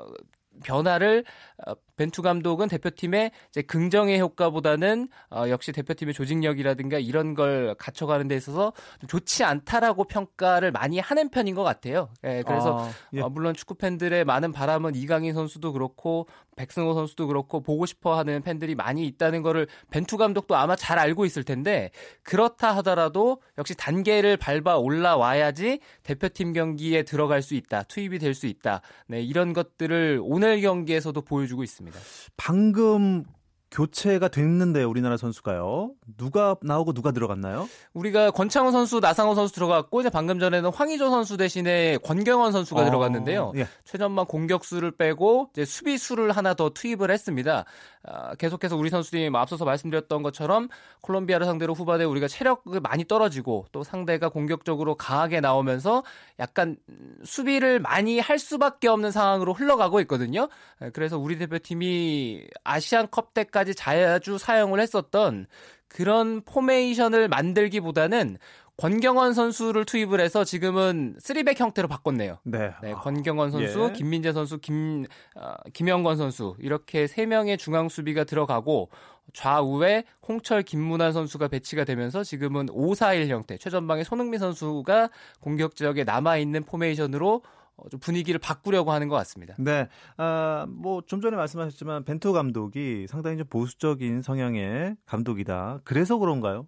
변화를 0.63 1.23
어, 1.50 1.50
벤투 1.95 2.21
감독은 2.23 2.67
대표팀의 2.67 3.31
이제 3.49 3.61
긍정의 3.61 4.19
효과보다는 4.19 5.07
어, 5.29 5.45
역시 5.49 5.71
대표팀의 5.71 6.13
조직력이라든가 6.13 6.97
이런 6.97 7.35
걸 7.35 7.75
갖춰가는 7.77 8.27
데 8.27 8.35
있어서 8.35 8.73
좀 8.99 9.07
좋지 9.07 9.43
않다라고 9.43 10.05
평가를 10.05 10.71
많이 10.71 10.99
하는 10.99 11.29
편인 11.29 11.53
것 11.55 11.63
같아요. 11.63 12.09
예, 12.23 12.43
그래서 12.45 12.79
아, 12.79 12.89
예. 13.13 13.21
어, 13.21 13.29
물론 13.29 13.53
축구 13.53 13.75
팬들의 13.75 14.25
많은 14.25 14.51
바람은 14.51 14.95
이강인 14.95 15.33
선수도 15.33 15.71
그렇고 15.73 16.27
백승호 16.55 16.93
선수도 16.93 17.27
그렇고 17.27 17.61
보고 17.61 17.85
싶어하는 17.85 18.41
팬들이 18.41 18.75
많이 18.75 19.05
있다는 19.05 19.41
거를 19.41 19.67
벤투 19.91 20.17
감독도 20.17 20.55
아마 20.55 20.75
잘 20.75 20.99
알고 20.99 21.25
있을 21.25 21.43
텐데 21.43 21.91
그렇다 22.23 22.75
하더라도 22.77 23.41
역시 23.57 23.75
단계를 23.75 24.37
밟아 24.37 24.77
올라와야지 24.77 25.79
대표팀 26.03 26.53
경기에 26.53 27.03
들어갈 27.03 27.41
수 27.41 27.55
있다, 27.55 27.83
투입이 27.83 28.19
될 28.19 28.31
수 28.31 28.47
있다. 28.47 28.81
네, 29.07 29.21
이런 29.21 29.51
것들을 29.53 30.21
오늘 30.23 30.61
경기에서도 30.61 31.19
보여주 31.21 31.50
고 31.55 31.63
있습니다. 31.63 31.99
방금 32.37 33.23
교체가 33.71 34.27
됐는데 34.27 34.83
우리나라 34.83 35.15
선수가요. 35.15 35.93
누가 36.17 36.57
나오고 36.61 36.91
누가 36.93 37.11
들어갔나요? 37.11 37.69
우리가 37.93 38.31
권창훈 38.31 38.73
선수, 38.73 38.99
나상호 38.99 39.33
선수 39.33 39.53
들어갔고 39.55 40.01
이제 40.01 40.09
방금 40.09 40.39
전에는 40.39 40.71
황의조 40.71 41.09
선수 41.09 41.37
대신에 41.37 41.97
권경원 42.03 42.51
선수가 42.51 42.81
어, 42.81 42.85
들어갔는데요. 42.85 43.53
예. 43.55 43.67
최전방 43.85 44.25
공격수를 44.25 44.91
빼고 44.91 45.51
이제 45.53 45.63
수비수를 45.63 46.31
하나 46.33 46.53
더 46.53 46.69
투입을 46.69 47.11
했습니다. 47.11 47.63
아, 48.03 48.33
계속해서 48.35 48.75
우리 48.75 48.89
선수들이 48.89 49.29
뭐 49.29 49.41
앞서서 49.41 49.63
말씀드렸던 49.65 50.23
것처럼 50.23 50.69
콜롬비아를 51.01 51.45
상대로 51.45 51.73
후반에 51.73 52.03
우리가 52.03 52.27
체력이 52.27 52.79
많이 52.81 53.05
떨어지고 53.05 53.67
또 53.71 53.83
상대가 53.83 54.29
공격적으로 54.29 54.95
강하게 54.95 55.39
나오면서 55.39 56.03
약간 56.39 56.77
음, 56.89 57.17
수비를 57.23 57.79
많이 57.79 58.19
할 58.19 58.39
수밖에 58.39 58.87
없는 58.87 59.11
상황으로 59.11 59.53
흘러가고 59.53 59.99
있거든요. 60.01 60.49
예, 60.81 60.89
그래서 60.89 61.19
우리 61.19 61.37
대표팀이 61.37 62.47
아시안컵 62.63 63.33
때까지 63.33 63.75
자주 63.75 64.37
사용을 64.37 64.79
했었던 64.79 65.45
그런 65.87 66.41
포메이션을 66.41 67.27
만들기보다는 67.27 68.37
권경원 68.81 69.33
선수를 69.35 69.85
투입을 69.85 70.19
해서 70.19 70.43
지금은 70.43 71.15
3백 71.19 71.59
형태로 71.59 71.87
바꿨네요. 71.87 72.39
네. 72.43 72.71
네, 72.81 72.93
아, 72.93 72.99
권경원 73.01 73.51
선수, 73.51 73.89
예. 73.91 73.93
김민재 73.93 74.33
선수, 74.33 74.57
김 74.57 75.05
어, 75.35 75.53
김영권 75.71 76.17
선수 76.17 76.55
이렇게 76.57 77.05
세 77.05 77.27
명의 77.27 77.59
중앙 77.59 77.89
수비가 77.89 78.23
들어가고 78.23 78.89
좌우에 79.33 80.05
홍철, 80.27 80.63
김문환 80.63 81.13
선수가 81.13 81.49
배치가 81.49 81.83
되면서 81.83 82.23
지금은 82.23 82.65
5-4-1 82.69 83.27
형태, 83.27 83.55
최전방에 83.55 84.03
손흥민 84.03 84.39
선수가 84.39 85.11
공격 85.41 85.75
지역에 85.75 86.03
남아 86.03 86.37
있는 86.37 86.63
포메이션으로 86.63 87.43
어, 87.77 87.89
좀 87.89 87.99
분위기를 87.99 88.39
바꾸려고 88.39 88.91
하는 88.91 89.09
것 89.09 89.15
같습니다. 89.17 89.53
네. 89.59 89.89
아, 90.17 90.65
뭐좀 90.67 91.21
전에 91.21 91.37
말씀하셨지만 91.37 92.03
벤투 92.03 92.33
감독이 92.33 93.05
상당히 93.07 93.37
좀 93.37 93.45
보수적인 93.47 94.23
성향의 94.23 94.95
감독이다. 95.05 95.81
그래서 95.83 96.17
그런가요? 96.17 96.65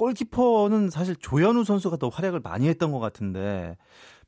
골키퍼는 0.00 0.88
사실 0.88 1.14
조현우 1.14 1.64
선수가 1.64 1.98
더 1.98 2.08
활약을 2.08 2.40
많이 2.40 2.68
했던 2.68 2.90
것 2.90 3.00
같은데 3.00 3.76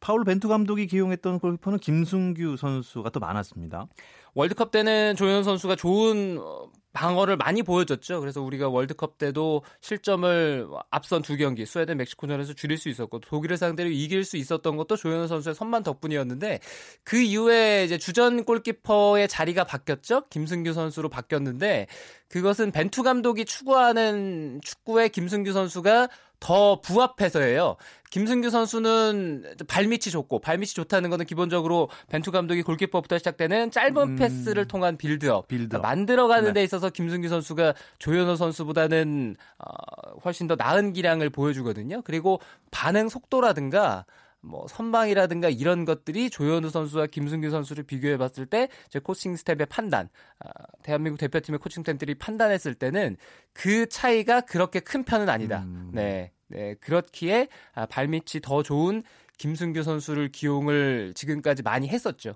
파울 0.01 0.23
벤투 0.25 0.47
감독이 0.49 0.87
기용했던 0.87 1.39
골키퍼는 1.39 1.79
김승규 1.79 2.59
선수가 2.59 3.09
더 3.09 3.21
많았습니다. 3.21 3.87
월드컵 4.35 4.71
때는 4.71 5.17
조현 5.17 5.45
선수가 5.45 5.77
좋은 5.77 6.39
어, 6.41 6.71
방어를 6.93 7.37
많이 7.37 7.63
보여줬죠. 7.63 8.21
그래서 8.21 8.43
우리가 8.43 8.69
월드컵 8.69 9.17
때도 9.17 9.63
실점을 9.81 10.69
앞선 10.91 11.23
두 11.23 11.37
경기 11.37 11.65
스웨덴 11.65 11.97
멕시코전에서 11.99 12.53
줄일 12.53 12.77
수 12.77 12.89
있었고 12.89 13.21
독일을 13.21 13.57
상대로 13.57 13.89
이길 13.89 14.25
수 14.25 14.37
있었던 14.37 14.77
것도 14.77 14.97
조현 14.97 15.29
선수의 15.29 15.55
선만 15.55 15.85
덕분이었는데 15.85 16.61
그 17.05 17.17
이후에 17.17 17.85
이제 17.85 17.97
주전 17.97 18.45
골키퍼의 18.45 19.29
자리가 19.29 19.65
바뀌었죠. 19.65 20.29
김승규 20.29 20.73
선수로 20.73 21.09
바뀌었는데 21.09 21.87
그것은 22.33 22.73
벤투 22.73 23.03
감독이 23.03 23.45
추구하는 23.45 24.59
축구에 24.65 25.09
김승규 25.09 25.53
선수가 25.53 26.09
더 26.41 26.81
부합해서예요. 26.81 27.77
김승규 28.11 28.49
선수는 28.49 29.55
발밑이 29.69 30.11
좋고 30.11 30.39
발밑이 30.39 30.69
좋다는 30.69 31.11
것은 31.11 31.27
기본적으로 31.27 31.91
벤투 32.09 32.33
감독이 32.33 32.63
골키퍼부터 32.63 33.19
시작되는 33.19 33.71
짧은 33.71 33.97
음. 33.97 34.17
패스를 34.17 34.67
통한 34.67 34.97
빌드업, 34.97 35.47
빌드업. 35.47 35.69
그러니까 35.69 35.87
만들어가는 35.87 36.49
네. 36.49 36.53
데 36.55 36.65
있어서 36.65 36.89
김승규 36.89 37.29
선수가 37.29 37.75
조현우 37.99 38.37
선수보다는 38.37 39.37
어, 39.59 40.19
훨씬 40.25 40.47
더 40.47 40.57
나은 40.57 40.95
기량을 40.95 41.29
보여주거든요. 41.29 42.01
그리고 42.03 42.41
반응 42.71 43.11
속도라든가 43.11 44.07
뭐 44.45 44.67
선방이라든가 44.69 45.49
이런 45.49 45.85
것들이 45.85 46.29
조현우 46.31 46.69
선수와 46.71 47.07
김승규 47.07 47.49
선수를 47.51 47.85
비교해 47.85 48.17
봤을 48.17 48.47
때 48.47 48.69
제 48.91 48.99
코칭 48.99 49.37
스태프의 49.37 49.67
판단, 49.71 50.09
아, 50.41 50.51
대한민국 50.83 51.19
대표팀의 51.19 51.59
코칭 51.61 51.83
스태프들이 51.83 52.15
판단했을 52.17 52.75
때는 52.75 53.17
그 53.53 53.89
차이가 53.89 54.41
그렇게 54.43 54.81
큰 54.81 55.05
편은 55.05 55.29
아니다. 55.29 55.63
음. 55.63 55.91
네, 55.95 56.33
네 56.49 56.75
그렇기에 56.81 57.49
아, 57.75 57.87
발밑이 57.87 58.43
더 58.43 58.63
좋은 58.63 59.03
김승규 59.39 59.83
선수를 59.83 60.31
기용을 60.31 61.13
지금까지 61.15 61.63
많이 61.63 61.89
했었죠. 61.89 62.35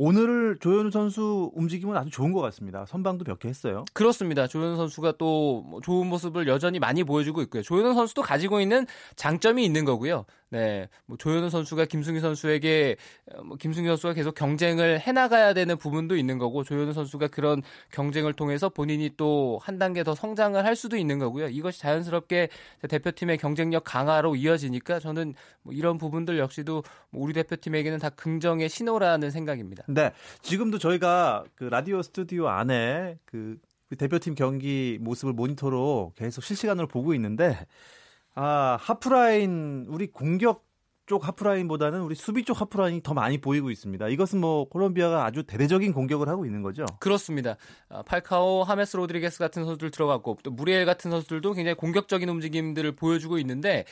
오늘 0.00 0.56
조현우 0.60 0.92
선수 0.92 1.50
움직임은 1.54 1.96
아주 1.96 2.10
좋은 2.10 2.32
것 2.32 2.40
같습니다. 2.42 2.86
선방도 2.86 3.24
몇 3.24 3.38
개 3.40 3.48
했어요. 3.48 3.84
그렇습니다. 3.94 4.46
조현우 4.46 4.76
선수가 4.76 5.12
또뭐 5.18 5.80
좋은 5.80 6.06
모습을 6.06 6.46
여전히 6.46 6.78
많이 6.78 7.02
보여주고 7.02 7.42
있고요. 7.42 7.62
조현우 7.62 7.94
선수도 7.94 8.22
가지고 8.22 8.60
있는 8.60 8.86
장점이 9.16 9.64
있는 9.64 9.84
거고요. 9.84 10.24
네, 10.50 10.88
뭐 11.06 11.16
조현우 11.16 11.50
선수가 11.50 11.84
김승희 11.84 12.20
선수에게 12.20 12.96
어, 13.34 13.42
뭐 13.42 13.56
김승희 13.56 13.86
선수가 13.86 14.14
계속 14.14 14.34
경쟁을 14.34 15.00
해나가야 15.00 15.52
되는 15.54 15.76
부분도 15.76 16.16
있는 16.16 16.38
거고 16.38 16.64
조현우 16.64 16.92
선수가 16.92 17.28
그런 17.28 17.62
경쟁을 17.92 18.32
통해서 18.32 18.68
본인이 18.68 19.10
또 19.16 19.58
한 19.68 19.78
단계 19.78 20.02
더 20.02 20.14
성장을 20.14 20.62
할 20.64 20.76
수도 20.76 20.96
있는 20.96 21.18
거고요. 21.18 21.48
이것이 21.48 21.80
자연스럽게 21.80 22.48
대표팀의 22.88 23.38
경쟁력 23.38 23.84
강화로 23.84 24.36
이어지니까 24.36 24.98
저는 24.98 25.34
뭐 25.62 25.74
이런 25.74 25.98
부분들 25.98 26.38
역시도 26.38 26.82
뭐 27.10 27.22
우리 27.22 27.32
대표팀에게는 27.32 27.98
다 27.98 28.10
긍정의 28.10 28.68
신호라는 28.68 29.30
생각입니다. 29.30 29.84
네, 29.88 30.12
지금도 30.42 30.78
저희가 30.78 31.44
그 31.54 31.64
라디오 31.64 32.02
스튜디오 32.02 32.48
안에 32.48 33.18
그 33.24 33.58
대표팀 33.96 34.34
경기 34.34 34.98
모습을 35.00 35.32
모니터로 35.32 36.12
계속 36.16 36.44
실시간으로 36.44 36.86
보고 36.86 37.14
있는데 37.14 37.56
아, 38.40 38.78
하프라인 38.80 39.86
우리 39.88 40.06
공격 40.06 40.64
쪽 41.06 41.26
하프라인보다는 41.26 42.02
우리 42.02 42.14
수비 42.14 42.44
쪽 42.44 42.60
하프라인이 42.60 43.02
더 43.02 43.12
많이 43.12 43.38
보이고 43.38 43.68
있습니다. 43.68 44.06
이것은 44.08 44.40
뭐 44.40 44.68
콜롬비아가 44.68 45.24
아주 45.24 45.42
대대적인 45.42 45.92
공격을 45.92 46.28
하고 46.28 46.44
있는 46.46 46.62
거죠. 46.62 46.84
그렇습니다. 47.00 47.56
아, 47.88 48.02
팔카오, 48.02 48.62
하메스 48.62 48.96
로드리게스 48.96 49.40
같은 49.40 49.64
선수들 49.64 49.90
들어갔고 49.90 50.38
또 50.44 50.52
무리엘 50.52 50.86
같은 50.86 51.10
선수들도 51.10 51.54
굉장히 51.54 51.74
공격적인 51.74 52.28
움직임들을 52.28 52.92
보여주고 52.92 53.38
있는데 53.38 53.86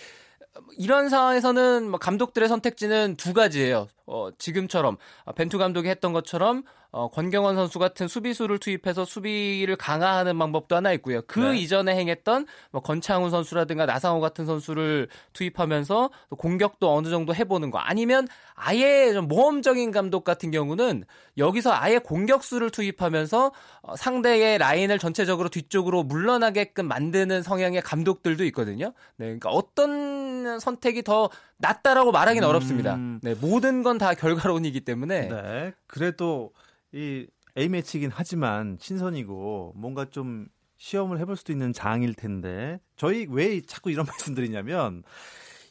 이런 0.79 1.09
상황에서는 1.09 1.91
뭐 1.91 1.99
감독들의 1.99 2.49
선택지는 2.49 3.17
두 3.17 3.33
가지예요. 3.33 3.89
어, 4.07 4.29
지금처럼 4.39 4.97
벤투 5.35 5.59
감독이 5.59 5.89
했던 5.89 6.13
것처럼 6.13 6.63
어, 6.97 7.11
권경원 7.11 7.57
선수 7.57 7.79
같은 7.79 8.09
수비수를 8.09 8.59
투입해서 8.59 9.05
수비를 9.05 9.77
강화하는 9.77 10.39
방법도 10.39 10.77
하나 10.77 10.93
있고요. 10.93 11.21
그 11.27 11.41
네. 11.41 11.59
이전에 11.59 11.95
행했던 11.95 12.47
뭐 12.71 12.81
권창훈 12.81 13.31
선수라든가 13.31 13.85
나상호 13.85 14.21
같은 14.21 14.47
선수를 14.47 15.09
투입하면서 15.35 16.11
공격도 16.39 16.91
어느 16.95 17.09
정도 17.11 17.35
해보는 17.35 17.71
거. 17.71 17.79
아니면 17.79 18.27
아예 18.55 19.13
좀 19.13 19.29
모험적인 19.29 19.91
감독 19.91 20.25
같은 20.25 20.51
경우는 20.51 21.05
여기서 21.37 21.73
아예 21.75 21.99
공격수를 21.99 22.71
투입하면서 22.71 23.53
어, 23.83 23.97
상대의 23.97 24.57
라인을 24.57 24.99
전체적으로 24.99 25.51
뒤쪽으로 25.51 26.03
물러나게끔 26.03 26.89
만드는 26.89 27.43
성향의 27.43 27.83
감독들도 27.83 28.43
있거든요. 28.47 28.95
네, 29.17 29.27
그러니까 29.27 29.51
어떤 29.51 30.26
선택이 30.61 31.03
더 31.03 31.29
낫다라고 31.59 32.13
말하기는 32.13 32.47
음... 32.47 32.49
어렵습니다. 32.49 32.97
네, 33.23 33.35
모든 33.41 33.83
건 33.83 33.99
다 33.99 34.15
결과론이기 34.15 34.81
때문에. 34.81 35.29
네, 35.29 35.73
그래도 35.87 36.53
이 36.93 37.27
A매치이긴 37.57 38.11
하지만 38.13 38.77
신선이고 38.81 39.73
뭔가 39.77 40.05
좀 40.11 40.47
시험을 40.77 41.19
해볼 41.21 41.37
수도 41.37 41.53
있는 41.53 41.73
장일 41.73 42.13
텐데 42.15 42.79
저희 42.97 43.27
왜 43.31 43.61
자꾸 43.63 43.91
이런 43.91 44.05
말씀드리냐면 44.07 45.03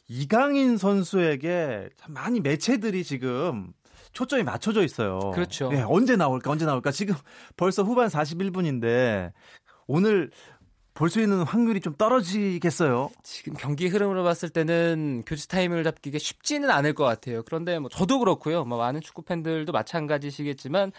이강인 0.08 0.76
선수에게 0.76 1.90
참 1.96 2.12
많이 2.14 2.40
매체들이 2.40 3.04
지금 3.04 3.72
초점이 4.12 4.42
맞춰져 4.44 4.82
있어요. 4.82 5.30
그렇죠. 5.34 5.68
네, 5.68 5.82
언제 5.86 6.16
나올까 6.16 6.50
언제 6.50 6.64
나올까 6.64 6.90
지금 6.90 7.14
벌써 7.56 7.82
후반 7.82 8.08
41분인데 8.08 9.32
오늘 9.86 10.30
볼 10.96 11.10
수 11.10 11.20
있는 11.20 11.42
확률이 11.42 11.80
좀 11.80 11.94
떨어지겠어요. 11.94 13.10
지금 13.22 13.54
경기 13.54 13.86
흐름으로 13.86 14.24
봤을 14.24 14.48
때는 14.48 15.22
교체 15.26 15.46
타이밍을 15.46 15.84
잡기가 15.84 16.18
쉽지는 16.18 16.70
않을 16.70 16.94
것 16.94 17.04
같아요. 17.04 17.42
그런데 17.42 17.78
뭐 17.78 17.90
저도 17.90 18.18
그렇고요. 18.18 18.64
뭐 18.64 18.78
많은 18.78 19.02
축구 19.02 19.22
팬들도 19.22 19.70
마찬가지시겠지만 19.72 20.92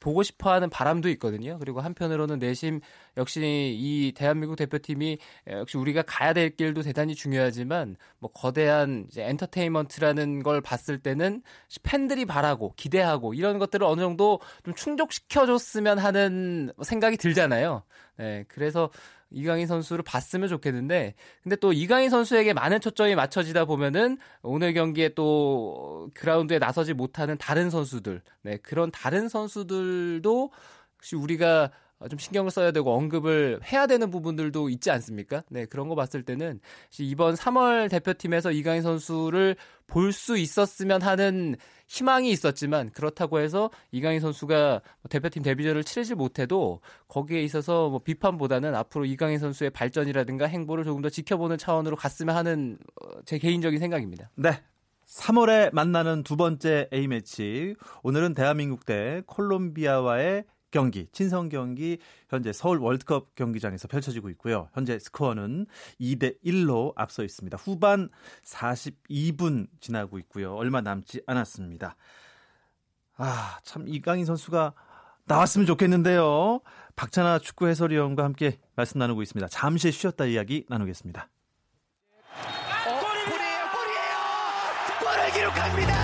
보고 0.00 0.22
싶어 0.22 0.50
하는 0.52 0.70
바람도 0.70 1.08
있거든요. 1.10 1.58
그리고 1.58 1.80
한편으로는 1.80 2.38
내심 2.38 2.80
역시 3.16 3.76
이 3.78 4.12
대한민국 4.16 4.56
대표팀이 4.56 5.18
역시 5.46 5.76
우리가 5.76 6.02
가야 6.02 6.32
될 6.32 6.56
길도 6.56 6.82
대단히 6.82 7.14
중요하지만 7.14 7.96
뭐 8.18 8.30
거대한 8.32 9.06
이제 9.08 9.22
엔터테인먼트라는 9.22 10.42
걸 10.42 10.60
봤을 10.62 10.98
때는 10.98 11.42
팬들이 11.82 12.24
바라고 12.24 12.72
기대하고 12.76 13.34
이런 13.34 13.58
것들을 13.58 13.86
어느 13.86 14.00
정도 14.00 14.40
좀 14.64 14.74
충족시켜줬으면 14.74 15.98
하는 15.98 16.72
생각이 16.82 17.16
들잖아요. 17.18 17.82
네, 18.16 18.44
그래서 18.48 18.90
이강인 19.34 19.66
선수를 19.66 20.04
봤으면 20.04 20.48
좋겠는데 20.48 21.14
근데 21.42 21.56
또 21.56 21.72
이강인 21.72 22.08
선수에게 22.08 22.52
많은 22.52 22.80
초점이 22.80 23.14
맞춰지다 23.14 23.64
보면은 23.64 24.18
오늘 24.42 24.72
경기에 24.72 25.10
또 25.10 26.08
그라운드에 26.14 26.58
나서지 26.58 26.94
못하는 26.94 27.36
다른 27.36 27.68
선수들 27.68 28.22
네 28.42 28.56
그런 28.58 28.90
다른 28.90 29.28
선수들도 29.28 30.50
혹시 30.96 31.16
우리가 31.16 31.70
좀 32.08 32.18
신경을 32.18 32.50
써야 32.50 32.70
되고 32.72 32.92
언급을 32.94 33.60
해야 33.70 33.86
되는 33.86 34.10
부분들도 34.10 34.68
있지 34.70 34.90
않습니까? 34.90 35.42
네, 35.50 35.66
그런 35.66 35.88
거 35.88 35.94
봤을 35.94 36.22
때는 36.22 36.60
이번 36.98 37.34
3월 37.34 37.90
대표팀에서 37.90 38.52
이강인 38.52 38.82
선수를 38.82 39.56
볼 39.86 40.12
수 40.14 40.38
있었으면 40.38 41.02
하는 41.02 41.56
희망이 41.86 42.30
있었지만 42.30 42.90
그렇다고 42.90 43.40
해서 43.40 43.70
이강인 43.92 44.20
선수가 44.20 44.56
뭐 44.56 45.08
대표팀 45.10 45.42
데뷔전을 45.42 45.84
치르지 45.84 46.14
못해도 46.14 46.80
거기에 47.08 47.42
있어서 47.42 47.90
뭐 47.90 47.98
비판보다는 47.98 48.74
앞으로 48.74 49.04
이강인 49.04 49.38
선수의 49.38 49.70
발전이라든가 49.70 50.46
행보를 50.46 50.84
조금 50.84 51.02
더 51.02 51.10
지켜보는 51.10 51.58
차원으로 51.58 51.96
갔으면 51.96 52.36
하는 52.36 52.78
어, 53.02 53.20
제 53.24 53.38
개인적인 53.38 53.78
생각입니다. 53.78 54.30
네. 54.36 54.50
3월에 55.06 55.72
만나는 55.74 56.22
두 56.22 56.36
번째 56.36 56.88
A매치. 56.92 57.74
오늘은 58.02 58.34
대한민국 58.34 58.86
대 58.86 59.22
콜롬비아와의 59.26 60.44
경기, 60.74 61.06
친선 61.12 61.48
경기 61.48 61.98
현재 62.28 62.52
서울 62.52 62.78
월드컵 62.78 63.36
경기장에서 63.36 63.86
펼쳐지고 63.86 64.28
있고요. 64.30 64.68
현재 64.74 64.98
스코어는 64.98 65.66
2대 66.00 66.42
1로 66.44 66.92
앞서 66.96 67.22
있습니다. 67.22 67.56
후반 67.58 68.08
42분 68.44 69.68
지나고 69.78 70.18
있고요. 70.18 70.56
얼마 70.56 70.80
남지 70.80 71.22
않았습니다. 71.28 71.94
아, 73.16 73.58
참 73.62 73.84
이강인 73.86 74.24
선수가 74.24 74.74
나왔으면 75.26 75.64
좋겠는데요. 75.64 76.58
박찬아 76.96 77.38
축구 77.38 77.68
해설위원과 77.68 78.24
함께 78.24 78.58
말씀 78.74 78.98
나누고 78.98 79.22
있습니다. 79.22 79.46
잠시 79.46 79.92
쉬었다 79.92 80.24
이야기 80.24 80.66
나누겠습니다. 80.68 81.28
어, 82.32 83.00
골이에요, 83.00 83.62
골이에요! 83.70 84.16
골을 85.04 85.32
기록합니다! 85.34 85.94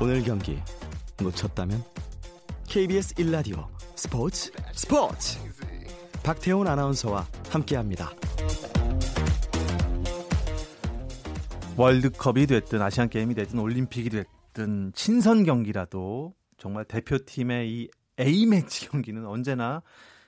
오늘 0.00 0.22
경기 0.22 0.62
놓쳤다면 1.22 1.82
KBS 2.68 3.14
1라디오 3.14 3.66
스포츠 3.96 4.52
스포츠 4.72 5.38
박태훈 6.22 6.66
아나운서와 6.66 7.26
함께합니다. 7.50 8.10
월드컵이 11.76 12.46
됐든 12.46 12.80
아시안 12.80 13.08
게임이 13.08 13.34
됐든 13.34 13.58
올림픽이 13.58 14.10
됐든 14.10 14.92
친선 14.94 15.44
경기라도 15.44 16.34
정말 16.58 16.84
대표팀의 16.84 17.70
이 17.70 17.88
A 18.20 18.46
매치 18.46 18.88
경기는 18.88 19.26
언제나 19.26 19.82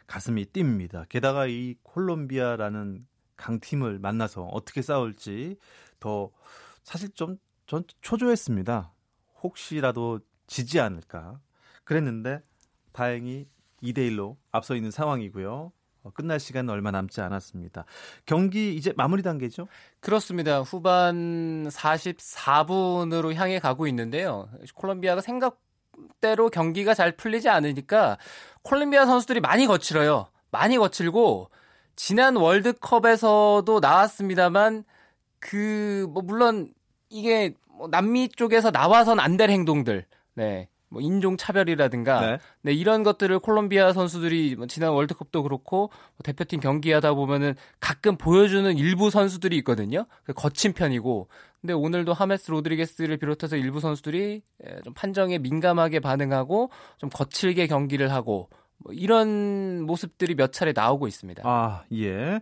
가슴이 0.07 0.46
뜁니다. 0.46 1.09
게다가 1.09 1.46
이 1.46 1.76
콜롬비아라는 1.83 3.07
강팀을 3.37 3.98
만나서 3.98 4.44
어떻게 4.44 4.83
싸울지 4.83 5.57
더 6.00 6.30
사실 6.83 7.11
좀 7.14 7.38
전 7.66 7.85
초조했습니다. 8.02 8.92
혹시라도 9.42 10.20
지지 10.46 10.80
않을까 10.80 11.38
그랬는데 11.85 12.40
다행히 12.92 13.46
2대 13.83 13.98
1로 14.11 14.37
앞서 14.50 14.74
있는 14.76 14.90
상황이고요. 14.90 15.72
어, 16.04 16.11
끝날 16.12 16.38
시간은 16.38 16.70
얼마 16.70 16.90
남지 16.90 17.20
않았습니다. 17.20 17.85
경기 18.26 18.74
이제 18.74 18.92
마무리 18.96 19.22
단계죠? 19.22 19.68
그렇습니다. 20.00 20.61
후반 20.61 21.66
44분으로 21.68 23.35
향해 23.35 23.59
가고 23.59 23.87
있는데요. 23.87 24.48
콜롬비아가 24.74 25.20
생각대로 25.20 26.50
경기가 26.50 26.94
잘 26.94 27.12
풀리지 27.16 27.48
않으니까 27.48 28.18
콜롬비아 28.62 29.07
선수들이 29.07 29.40
많이 29.40 29.66
거칠어요. 29.66 30.26
많이 30.50 30.76
거칠고 30.78 31.50
지난 31.96 32.37
월드컵에서도 32.37 33.80
나왔습니다만 33.80 34.85
그 35.40 36.07
뭐 36.11 36.22
물론 36.22 36.72
이게 37.11 37.54
뭐 37.68 37.88
남미 37.88 38.28
쪽에서 38.28 38.70
나와선 38.70 39.20
안 39.20 39.37
될 39.37 39.50
행동들 39.50 40.07
네. 40.35 40.68
뭐 40.88 41.03
인종 41.03 41.37
차별이라든가 41.37 42.20
네. 42.20 42.38
네. 42.62 42.73
이런 42.73 43.03
것들을 43.03 43.38
콜롬비아 43.40 43.92
선수들이 43.92 44.55
뭐 44.57 44.66
지난 44.66 44.92
월드컵도 44.92 45.42
그렇고 45.42 45.88
뭐 45.88 46.18
대표팀 46.23 46.61
경기하다 46.61 47.14
보면은 47.14 47.55
가끔 47.81 48.16
보여주는 48.16 48.77
일부 48.79 49.11
선수들이 49.11 49.57
있거든요. 49.59 50.07
거친 50.37 50.73
편이고 50.73 51.29
근데 51.61 51.73
오늘도 51.73 52.12
하메스 52.12 52.51
로드리게스를 52.51 53.16
비롯해서 53.16 53.57
일부 53.57 53.81
선수들이 53.81 54.42
좀 54.85 54.94
판정에 54.94 55.38
민감하게 55.38 56.01
반응하고 56.01 56.70
좀 56.99 57.11
거칠게 57.11 57.66
경기를 57.66 58.12
하고 58.12 58.49
뭐 58.85 58.92
이런 58.92 59.83
모습들이 59.83 60.35
몇 60.35 60.53
차례 60.53 60.73
나오고 60.73 61.09
있습니다. 61.09 61.42
아, 61.44 61.85
예. 61.94 62.40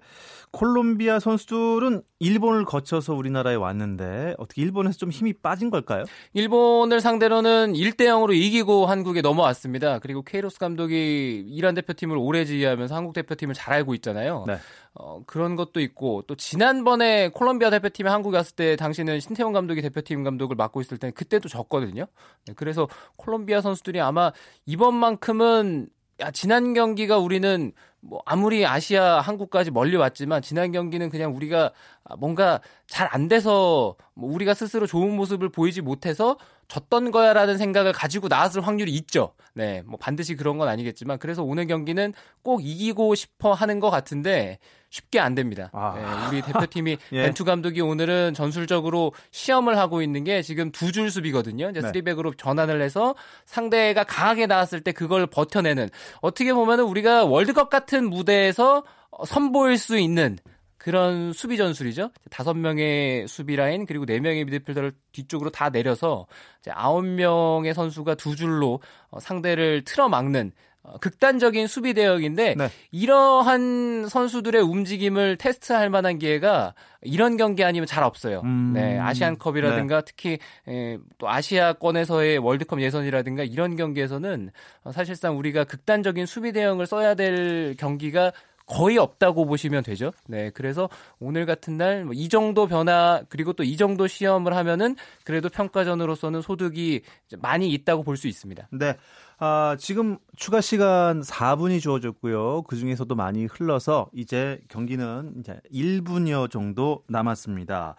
콜롬비아 0.51 1.21
선수들은 1.21 2.03
일본을 2.19 2.65
거쳐서 2.65 3.15
우리나라에 3.15 3.55
왔는데 3.55 4.35
어떻게 4.39 4.61
일본에서 4.61 4.99
좀 4.99 5.11
힘이 5.11 5.33
빠진 5.33 5.71
걸까요? 5.71 6.05
일본을 6.35 7.01
상대로는 7.01 7.75
1대 7.75 8.01
0으로 8.01 8.35
이기고 8.35 8.87
한국에 8.87 9.21
넘어왔습니다. 9.23 10.01
그리고 10.01 10.23
케이로스 10.23 10.59
감독이 10.59 11.45
이란 11.47 11.75
대표팀을 11.77 12.17
오래 12.19 12.45
지휘하면서 12.45 12.93
한국 12.93 13.15
대표팀을 13.15 13.55
잘 13.55 13.75
알고 13.75 13.95
있잖아요. 13.95 14.45
네. 14.49 14.59
어, 14.95 15.23
그런 15.27 15.55
것도 15.55 15.81
있고 15.81 16.23
또 16.27 16.35
지난번에 16.35 17.29
콜롬비아 17.29 17.71
대표팀이 17.71 18.11
한국에 18.11 18.37
왔을 18.37 18.57
때 18.57 18.75
당시는 18.75 19.21
신태용 19.21 19.53
감독이 19.53 19.81
대표팀 19.81 20.25
감독을 20.25 20.57
맡고 20.57 20.81
있을 20.81 20.99
때 20.99 21.13
그때도 21.13 21.49
졌거든요. 21.49 22.07
네, 22.47 22.53
그래서 22.57 22.89
콜롬비아 23.17 23.61
선수들이 23.61 24.01
아마 24.01 24.33
이번만큼은 24.67 25.89
야, 26.23 26.31
지난 26.31 26.73
경기가 26.75 27.19
우리는 27.19 27.73
뭐 28.01 28.21
아무리 28.27 28.65
아시아 28.67 29.21
한국까지 29.21 29.71
멀리 29.71 29.97
왔지만 29.97 30.43
지난 30.43 30.73
경기는 30.73 31.09
그냥 31.11 31.35
우리가 31.37 31.73
뭔가 32.19 32.61
잘 32.87 33.09
안 33.13 33.29
돼서 33.29 33.97
뭐 34.15 34.33
우리가 34.33 34.55
스스로 34.55 34.87
좋은 34.87 35.15
모습을 35.17 35.49
보이지 35.51 35.83
못해서 35.83 36.37
졌던 36.69 37.11
거야라는 37.11 37.59
생각을 37.59 37.93
가지고 37.93 38.29
나왔을 38.29 38.67
확률이 38.67 38.93
있죠. 38.93 39.35
네, 39.55 39.83
뭐 39.87 39.99
반드시 39.99 40.37
그런 40.37 40.57
건 40.57 40.69
아니겠지만 40.69 41.19
그래서 41.19 41.43
오늘 41.43 41.67
경기는 41.67 42.15
꼭 42.43 42.65
이기고 42.65 43.15
싶어 43.15 43.53
하는 43.53 43.81
것 43.81 43.91
같은데 43.91 44.59
쉽게 44.89 45.21
안 45.21 45.35
됩니다. 45.35 45.71
아. 45.73 46.29
네, 46.31 46.37
우리 46.37 46.43
대표팀이 46.43 46.97
예. 47.13 47.23
벤투 47.23 47.45
감독이 47.45 47.81
오늘은 47.81 48.35
전술적으로 48.35 49.13
시험을 49.31 49.77
하고 49.79 50.03
있는 50.03 50.25
게 50.25 50.43
지금 50.43 50.71
두 50.71 50.93
줄 50.93 51.11
수비거든요. 51.11 51.71
이제 51.71 51.81
네. 51.81 51.87
쓰리백으로 51.89 52.35
전환을 52.35 52.81
해서 52.83 53.15
상대가 53.47 54.05
강하게 54.05 54.47
나왔을 54.47 54.81
때 54.83 54.93
그걸 54.93 55.27
버텨내는 55.27 55.89
어떻게 56.21 56.53
보면은 56.53 56.85
우리가 56.85 57.25
월드컵 57.25 57.71
같은 57.71 58.09
무대에서 58.11 58.85
어, 59.11 59.25
선보일 59.27 59.79
수 59.79 59.99
있는 59.99 60.39
그런 60.83 61.33
수비 61.33 61.57
전술이죠. 61.57 62.11
다섯 62.29 62.55
명의 62.55 63.29
수비 63.29 63.55
라인 63.55 63.87
그리고 63.87 64.05
네 64.05 64.19
명의 64.19 64.45
미드필더를 64.45 64.93
뒤쪽으로 65.13 65.51
다 65.51 65.71
내려서 65.71 66.27
이제 66.59 66.73
아홉 66.75 67.05
명의 67.05 67.73
선수가 67.73 68.17
두 68.17 68.35
줄로 68.35 68.81
어, 69.11 69.21
상대를 69.21 69.85
틀어막는 69.85 70.51
어, 70.83 70.99
극단적인 70.99 71.69
수비 71.69 71.95
대역인데 71.95 72.57
네. 72.57 72.69
이러한 72.91 74.09
선수들의 74.09 74.61
움직임을 74.61 75.37
테스트할 75.37 75.89
만한 75.89 76.19
기회가 76.19 76.75
이런 77.03 77.37
경기 77.37 77.63
아니면 77.63 77.87
잘 77.87 78.03
없어요. 78.03 78.41
음. 78.43 78.73
네, 78.75 78.99
아시안컵이라든가 78.99 80.01
특히 80.01 80.39
에, 80.67 80.99
또 81.19 81.31
아시아권에서의 81.31 82.39
월드컵 82.39 82.81
예선이라든가 82.81 83.45
이런 83.45 83.77
경기에서는 83.77 84.51
어, 84.83 84.91
사실상 84.91 85.39
우리가 85.39 85.63
극단적인 85.63 86.27
수비 86.27 86.51
대응을 86.51 86.87
써야 86.87 87.15
될 87.15 87.77
경기가 87.79 88.33
거의 88.67 88.99
없다고 88.99 89.45
보시면 89.47 89.83
되죠. 89.83 90.13
네, 90.29 90.51
그래서 90.51 90.89
오늘 91.19 91.47
같은 91.47 91.77
날뭐이 91.77 92.29
정도 92.29 92.67
변화 92.67 93.23
그리고 93.29 93.53
또 93.53 93.63
이 93.65 93.77
정도 93.77 94.07
시험을 94.07 94.55
하면은 94.57 94.97
그래도 95.25 95.49
평가전으로서는 95.49 96.43
소득이 96.43 97.03
많이 97.41 97.71
있다고 97.73 98.03
볼 98.03 98.17
수 98.17 98.29
있습니다. 98.29 98.69
네. 98.73 98.97
아, 99.39 99.77
지금 99.79 100.19
추가 100.37 100.61
시간 100.61 101.21
4분이 101.23 101.81
주어졌고요. 101.81 102.63
그 102.63 102.77
중에서도 102.77 103.13
많이 103.15 103.47
흘러서 103.47 104.09
이제 104.15 104.61
경기는 104.69 105.35
이제 105.41 105.59
1분여 105.73 106.51
정도 106.51 107.03
남았습니다. 107.09 107.97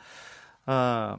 아, 0.67 1.17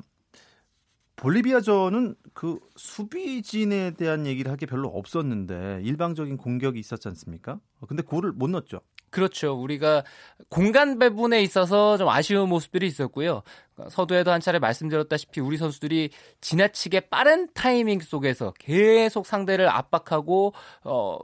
볼리비아전은 1.16 2.16
그 2.34 2.58
수비진에 2.76 3.92
대한 3.92 4.26
얘기를 4.26 4.50
할 4.50 4.56
게 4.56 4.66
별로 4.66 4.88
없었는데 4.88 5.80
일방적인 5.82 6.36
공격이 6.36 6.78
있었지 6.78 7.08
않습니까? 7.08 7.58
어, 7.80 7.86
근데 7.86 8.02
골을 8.02 8.32
못 8.32 8.48
넣었죠. 8.50 8.80
그렇죠. 9.14 9.52
우리가 9.54 10.02
공간 10.48 10.98
배분에 10.98 11.40
있어서 11.40 11.96
좀 11.96 12.08
아쉬운 12.08 12.48
모습들이 12.48 12.88
있었고요. 12.88 13.42
서두에도 13.88 14.32
한 14.32 14.40
차례 14.40 14.58
말씀드렸다시피 14.58 15.40
우리 15.40 15.56
선수들이 15.56 16.10
지나치게 16.40 16.98
빠른 17.10 17.48
타이밍 17.54 18.00
속에서 18.00 18.52
계속 18.58 19.26
상대를 19.26 19.68
압박하고 19.68 20.52
어 20.82 21.18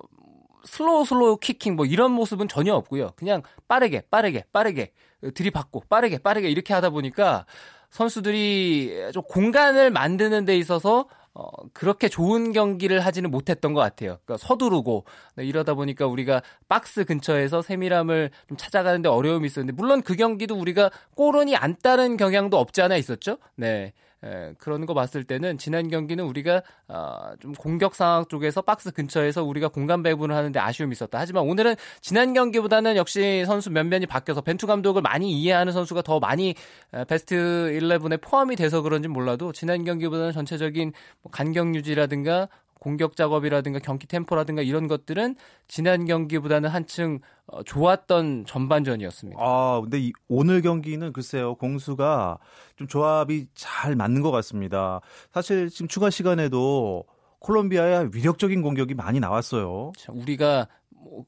slow 0.63 1.05
slow 1.05 1.39
quick 1.39 1.57
quick 1.57 1.75
뭐 1.75 1.85
이런 1.85 2.13
모습은 2.13 2.47
전혀 2.47 2.75
없고요. 2.75 3.11
그냥 3.17 3.43
빠르게 3.67 4.03
빠르게 4.09 4.45
빠르게 4.53 4.93
들이받고 5.35 5.83
빠르게 5.89 6.19
빠르게 6.19 6.49
이렇게 6.49 6.73
하다 6.73 6.91
보니까 6.91 7.45
선수들이 7.91 9.11
좀 9.13 9.25
공간을 9.25 9.91
만드는 9.91 10.45
데 10.45 10.57
있어서 10.57 11.09
어, 11.35 11.49
그렇게 11.73 12.09
좋은 12.09 12.53
경기를 12.53 13.01
하지는 13.01 13.31
못했던 13.31 13.73
것 13.73 13.81
같아요. 13.81 14.19
그러니까 14.25 14.37
서두르고 14.47 15.05
네, 15.37 15.45
이러다 15.45 15.75
보니까 15.75 16.07
우리가 16.07 16.43
박스 16.69 17.05
근처에서 17.05 17.63
세밀함을 17.63 18.31
좀 18.49 18.57
찾아가는데 18.57 19.09
어려움이 19.09 19.47
있었는데 19.47 19.77
물론 19.81 20.03
그 20.03 20.17
경기도 20.17 20.57
우리가 20.57 20.91
골은이 21.15 21.57
안 21.57 21.77
따른 21.83 22.17
경향도 22.17 22.59
없지 22.59 22.83
않아 22.83 22.97
있었죠. 22.97 23.39
네. 23.57 23.93
에, 24.25 24.53
그런 24.59 24.87
거 24.87 24.95
봤을 24.95 25.25
때는 25.25 25.59
지난 25.59 25.89
경기는 25.89 26.23
우리가 26.25 26.63
어, 26.89 27.33
좀 27.41 27.53
공격 27.53 27.95
상황 27.95 28.27
쪽에서 28.27 28.63
박스 28.63 28.91
근처에서 28.91 29.45
우리가 29.45 29.69
공간 29.69 30.03
배분을 30.03 30.35
하는데 30.37 30.59
아쉬움이 30.59 30.93
있었다. 30.93 31.19
하지만 31.19 31.45
오늘은 31.45 31.75
지난 32.01 32.35
경기보다는 32.35 32.97
역시 32.97 33.45
선수 33.47 33.71
면면이 33.71 34.07
바뀌어서 34.07 34.43
벤투 34.43 34.67
감독을 34.67 35.03
많이 35.03 35.33
이해하는 35.33 35.73
선수가 35.73 36.03
더 36.03 36.21
많이 36.21 36.55
에, 36.93 37.05
베스트 37.05 37.35
11에 37.35 38.21
포함이 38.21 38.57
돼서 38.57 38.83
그런지 38.83 39.09
몰라도 39.09 39.53
지난 39.53 39.85
경기보다는 39.85 40.33
전체적인 40.33 40.93
뭐 41.23 41.31
간격 41.31 41.75
유지라든가 41.75 42.49
공격 42.81 43.15
작업이라든가 43.15 43.79
경기 43.79 44.07
템포라든가 44.07 44.63
이런 44.63 44.89
것들은 44.89 45.37
지난 45.69 46.07
경기보다는 46.07 46.71
한층 46.71 47.21
어, 47.47 47.63
좋았던 47.63 48.47
전반전이었습니다. 48.47 49.41
아, 49.41 49.81
근데 49.83 50.01
이, 50.01 50.13
오늘 50.29 50.63
경기는 50.63 51.13
글쎄요, 51.13 51.55
공수가 51.57 52.39
좀 52.77 52.89
조합이 52.89 53.47
잘 53.55 53.95
맞는 53.95 54.23
것 54.23 54.31
같습니다. 54.31 55.01
사실 55.33 55.69
지금 55.69 55.89
추가 55.89 56.11
시간에도 56.11 57.05
콜롬비아의 57.41 58.11
위력적인 58.15 58.63
공격이 58.63 58.95
많이 58.95 59.21
나왔어요. 59.21 59.93
자, 59.99 60.13
우리가 60.13 60.67
뭐 60.89 61.25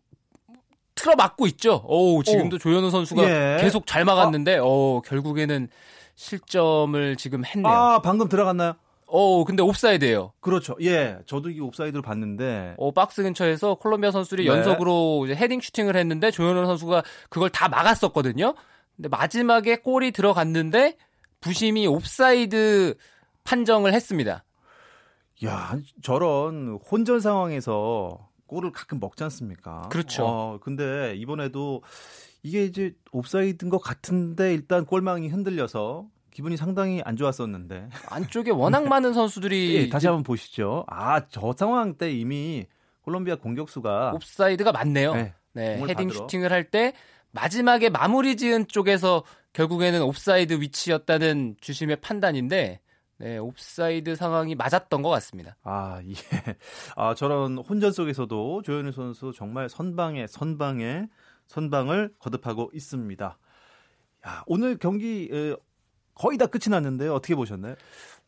틀어막고 0.95 1.47
있죠. 1.49 1.83
오, 1.87 2.23
지금도 2.23 2.57
오. 2.57 2.59
조현우 2.59 2.91
선수가 2.91 3.25
예. 3.25 3.59
계속 3.61 3.87
잘 3.87 4.05
막았는데 4.05 4.59
어, 4.63 5.03
결국에는 5.05 5.69
실점을 6.15 7.17
지금 7.17 7.45
했네요. 7.45 7.73
아, 7.73 8.01
방금 8.01 8.29
들어갔나요? 8.29 8.75
어, 9.15 9.45
근데 9.45 9.63
옵사이드예요. 9.63 10.33
그렇죠. 10.41 10.75
예, 10.81 11.19
저도 11.27 11.51
이 11.51 11.61
옵사이드로 11.61 12.03
봤는데. 12.03 12.75
어, 12.79 12.93
박스 12.93 13.23
근처에서 13.23 13.75
콜롬비아 13.75 14.11
선수들이 14.11 14.45
네. 14.45 14.49
연속으로 14.49 15.29
헤딩 15.29 15.61
슈팅을 15.61 15.97
했는데 15.97 16.31
조현우 16.31 16.65
선수가 16.65 17.03
그걸 17.29 17.51
다 17.51 17.69
막았었거든요. 17.69 18.55
근데 18.97 19.09
마지막에 19.11 19.77
골이 19.77 20.13
들어갔는데 20.13 20.97
부심이 21.41 21.87
옵사이드 21.87 22.95
판정을 23.45 23.93
했습니다. 23.93 24.45
야, 25.45 25.77
저런 26.03 26.79
혼전 26.91 27.21
상황에서 27.21 28.31
골을 28.47 28.73
가끔 28.73 28.99
먹지 28.99 29.25
않습니까? 29.25 29.89
그렇죠. 29.91 30.25
어, 30.25 30.59
근데 30.63 31.15
이번에도 31.17 31.83
이게 32.43 32.65
이제 32.65 32.95
옵사이드인 33.13 33.69
것 33.69 33.79
같은데 33.79 34.55
일단 34.55 34.87
골망이 34.87 35.29
흔들려서 35.29 36.07
기분이 36.33 36.57
상당히 36.57 37.03
안 37.05 37.17
좋았었는데. 37.17 37.89
안쪽에 38.09 38.51
워낙 38.51 38.87
많은 38.89 39.13
선수들이 39.13 39.75
예, 39.87 39.89
다시 39.89 40.07
한번 40.07 40.23
보시죠. 40.23 40.85
아, 40.89 41.27
저 41.29 41.53
상황 41.57 41.95
때 41.95 42.11
이미 42.13 42.67
콜롬비아 43.03 43.37
공격수가 43.37 44.13
옵사이드가 44.15 44.73
많네요. 44.73 45.15
네, 45.15 45.35
네, 45.53 45.75
헤딩 45.81 46.09
받으러. 46.09 46.13
슈팅을 46.13 46.51
할 46.53 46.71
때 46.71 46.95
마지막에 47.33 47.89
마무리 47.91 48.37
지은 48.37 48.69
쪽에서 48.69 49.25
결국에는 49.53 50.03
옵사이드 50.03 50.61
위치였다는 50.61 51.57
주심의 51.61 51.97
판단인데 51.97 52.81
네, 53.19 53.39
옵사이드 53.39 54.17
상황이 54.17 54.55
맞았던 54.55 55.03
것 55.03 55.09
같습니다. 55.11 55.57
아, 55.63 56.01
예. 56.07 56.13
아, 56.97 57.15
저런 57.15 57.59
혼전 57.59 57.93
속에서도 57.93 58.63
조현우 58.63 58.93
선수 58.93 59.33
정말 59.35 59.69
선방에 59.69 60.27
선방에 60.27 61.07
선방을 61.47 62.15
거듭하고 62.19 62.71
있습니다. 62.75 63.39
야, 64.27 64.43
오늘 64.47 64.79
경기 64.79 65.29
에, 65.33 65.55
거의 66.15 66.39
다 66.39 66.47
끝이 66.47 66.71
났는데요. 66.71 67.15
어떻게 67.15 67.35
보셨나요? 67.35 67.75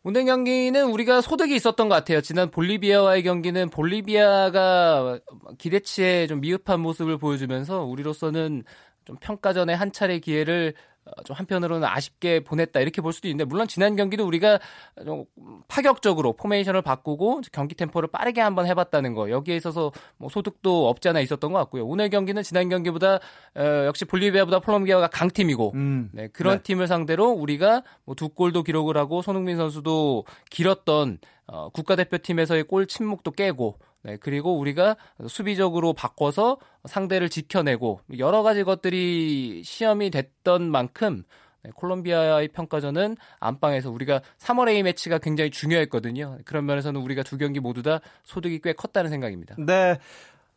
오늘 0.02 0.26
경기는 0.26 0.90
우리가 0.90 1.22
소득이 1.22 1.54
있었던 1.56 1.88
것 1.88 1.94
같아요. 1.94 2.20
지난 2.20 2.50
볼리비아와의 2.50 3.22
경기는 3.22 3.70
볼리비아가 3.70 5.18
기대치에 5.56 6.26
좀 6.26 6.40
미흡한 6.40 6.80
모습을 6.80 7.16
보여주면서 7.16 7.84
우리로서는 7.84 8.64
좀 9.06 9.16
평가전에 9.20 9.72
한 9.72 9.92
차례 9.92 10.18
기회를 10.18 10.74
어, 10.74 10.93
좀 11.24 11.36
한편으로는 11.36 11.86
아쉽게 11.86 12.40
보냈다 12.40 12.80
이렇게 12.80 13.00
볼 13.00 13.12
수도 13.12 13.28
있는데 13.28 13.44
물론 13.44 13.68
지난 13.68 13.94
경기도 13.94 14.26
우리가 14.26 14.58
좀 15.04 15.26
파격적으로 15.68 16.32
포메이션을 16.32 16.82
바꾸고 16.82 17.42
경기 17.52 17.74
템포를 17.74 18.08
빠르게 18.10 18.40
한번 18.40 18.66
해봤다는 18.66 19.14
거 19.14 19.30
여기에 19.30 19.56
있어서 19.56 19.92
뭐 20.16 20.28
소득도 20.28 20.88
없지 20.88 21.10
않아 21.10 21.20
있었던 21.20 21.52
것 21.52 21.58
같고요. 21.58 21.86
오늘 21.86 22.08
경기는 22.10 22.42
지난 22.42 22.68
경기보다 22.68 23.20
어, 23.54 23.84
역시 23.86 24.04
볼리비아보다 24.06 24.58
콜롬비아가 24.60 25.06
강팀이고 25.08 25.72
음. 25.74 26.10
네, 26.12 26.28
그런 26.28 26.56
네. 26.56 26.62
팀을 26.62 26.88
상대로 26.88 27.30
우리가 27.30 27.82
뭐 28.04 28.14
두 28.14 28.28
골도 28.30 28.62
기록을 28.62 28.96
하고 28.96 29.22
손흥민 29.22 29.56
선수도 29.56 30.24
길었던 30.50 31.18
어, 31.46 31.68
국가대표팀에서의 31.70 32.64
골 32.64 32.86
침묵도 32.86 33.32
깨고 33.32 33.78
네, 34.04 34.18
그리고 34.18 34.58
우리가 34.58 34.96
수비적으로 35.28 35.94
바꿔서 35.94 36.58
상대를 36.84 37.30
지켜내고 37.30 38.00
여러 38.18 38.42
가지 38.42 38.62
것들이 38.62 39.62
시험이 39.64 40.10
됐던 40.10 40.70
만큼 40.70 41.24
네, 41.62 41.70
콜롬비아의 41.74 42.48
평가전은 42.48 43.16
안방에서 43.40 43.90
우리가 43.90 44.20
3월 44.38 44.68
A 44.68 44.82
매치가 44.82 45.16
굉장히 45.16 45.50
중요했거든요. 45.50 46.38
그런 46.44 46.66
면에서는 46.66 47.00
우리가 47.00 47.22
두 47.22 47.38
경기 47.38 47.60
모두 47.60 47.82
다 47.82 48.00
소득이 48.24 48.60
꽤 48.62 48.74
컸다는 48.74 49.10
생각입니다. 49.10 49.56
네. 49.58 49.98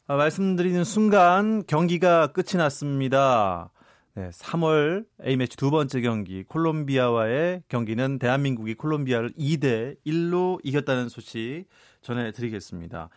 아, 0.09 0.15
말씀드리는 0.15 0.83
순간 0.83 1.65
경기가 1.65 2.27
끝이 2.27 2.57
났습니다. 2.57 3.71
네, 4.13 4.29
3월 4.29 5.05
A매치 5.25 5.57
두 5.57 5.69
번째 5.69 6.01
경기 6.01 6.43
콜롬비아와의 6.43 7.63
경기는 7.69 8.17
대한민국이 8.19 8.73
콜롬비아를 8.73 9.31
2대 9.33 9.95
1로 10.05 10.59
이겼다는 10.63 11.07
소식 11.07 11.65
전해드리겠습니다. 12.01 13.09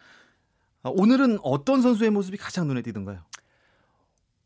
아, 0.82 0.90
오늘은 0.92 1.38
어떤 1.42 1.82
선수의 1.82 2.10
모습이 2.10 2.36
가장 2.36 2.66
눈에 2.68 2.82
띄던가요? 2.82 3.18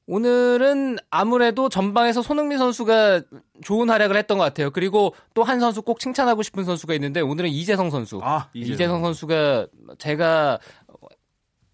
오늘은 0.07 0.99
아무래도 1.11 1.71
전방에서 1.71 2.21
손흥민 2.21 2.59
선수가 2.59 3.23
좋은 3.63 3.89
활약을 3.89 4.17
했던 4.17 4.37
것 4.37 4.45
같아요. 4.45 4.71
그리고 4.71 5.15
또 5.33 5.43
한 5.45 5.61
선수 5.61 5.81
꼭 5.81 5.99
칭찬하고 5.99 6.43
싶은 6.43 6.65
선수가 6.65 6.93
있는데 6.95 7.21
오늘은 7.21 7.49
이재성 7.49 7.91
선수. 7.91 8.21
아, 8.23 8.49
이재성, 8.53 8.75
이재성 8.75 9.03
선수가 9.03 9.67
제가 9.99 10.59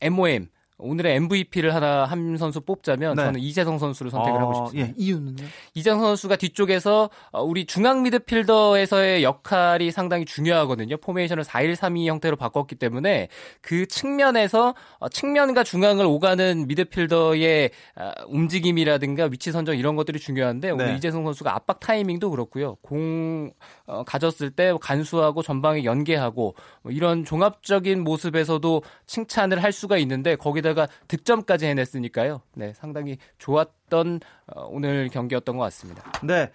MOM 0.00 0.48
오늘의 0.80 1.16
MVP를 1.16 1.74
하나 1.74 2.04
한 2.04 2.36
선수 2.36 2.60
뽑자면 2.60 3.16
네. 3.16 3.24
저는 3.24 3.40
이재성 3.40 3.78
선수를 3.78 4.10
선택을 4.10 4.38
아, 4.38 4.42
하고 4.42 4.54
싶습니다. 4.54 4.88
예, 4.88 4.94
이유는요? 4.96 5.44
이재성 5.74 6.00
선수가 6.00 6.36
뒤쪽에서 6.36 7.10
어, 7.32 7.42
우리 7.42 7.66
중앙 7.66 8.02
미드필더에서의 8.02 9.22
역할이 9.22 9.90
상당히 9.90 10.24
중요하거든요. 10.24 10.96
포메이션을 10.96 11.44
4-1-3-2 11.44 12.06
형태로 12.06 12.36
바꿨기 12.36 12.76
때문에 12.76 13.28
그 13.60 13.86
측면에서 13.86 14.74
어, 14.98 15.08
측면과 15.08 15.64
중앙을 15.64 16.04
오가는 16.06 16.66
미드필더의 16.66 17.70
아, 17.96 18.12
움직임이라든가 18.26 19.28
위치 19.30 19.52
선정 19.52 19.76
이런 19.76 19.96
것들이 19.96 20.18
중요한데 20.18 20.70
오늘 20.70 20.86
네. 20.86 20.96
이재성 20.96 21.24
선수가 21.24 21.54
압박 21.54 21.80
타이밍도 21.80 22.30
그렇고요. 22.30 22.76
공 22.76 23.52
어, 23.86 24.02
가졌을 24.04 24.50
때 24.50 24.72
간수하고 24.80 25.42
전방에 25.42 25.84
연계하고 25.84 26.54
뭐 26.82 26.92
이런 26.92 27.24
종합적인 27.24 28.02
모습에서도 28.02 28.82
칭찬을 29.06 29.62
할 29.62 29.72
수가 29.72 29.98
있는데 29.98 30.36
거기다 30.36 30.69
가 30.74 30.88
득점까지 31.08 31.66
해냈으니까요. 31.66 32.40
네, 32.54 32.72
상당히 32.74 33.18
좋았던 33.38 34.20
어, 34.46 34.66
오늘 34.70 35.08
경기였던 35.08 35.56
것 35.56 35.62
같습니다. 35.64 36.02
네. 36.22 36.50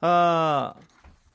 아, 0.00 0.74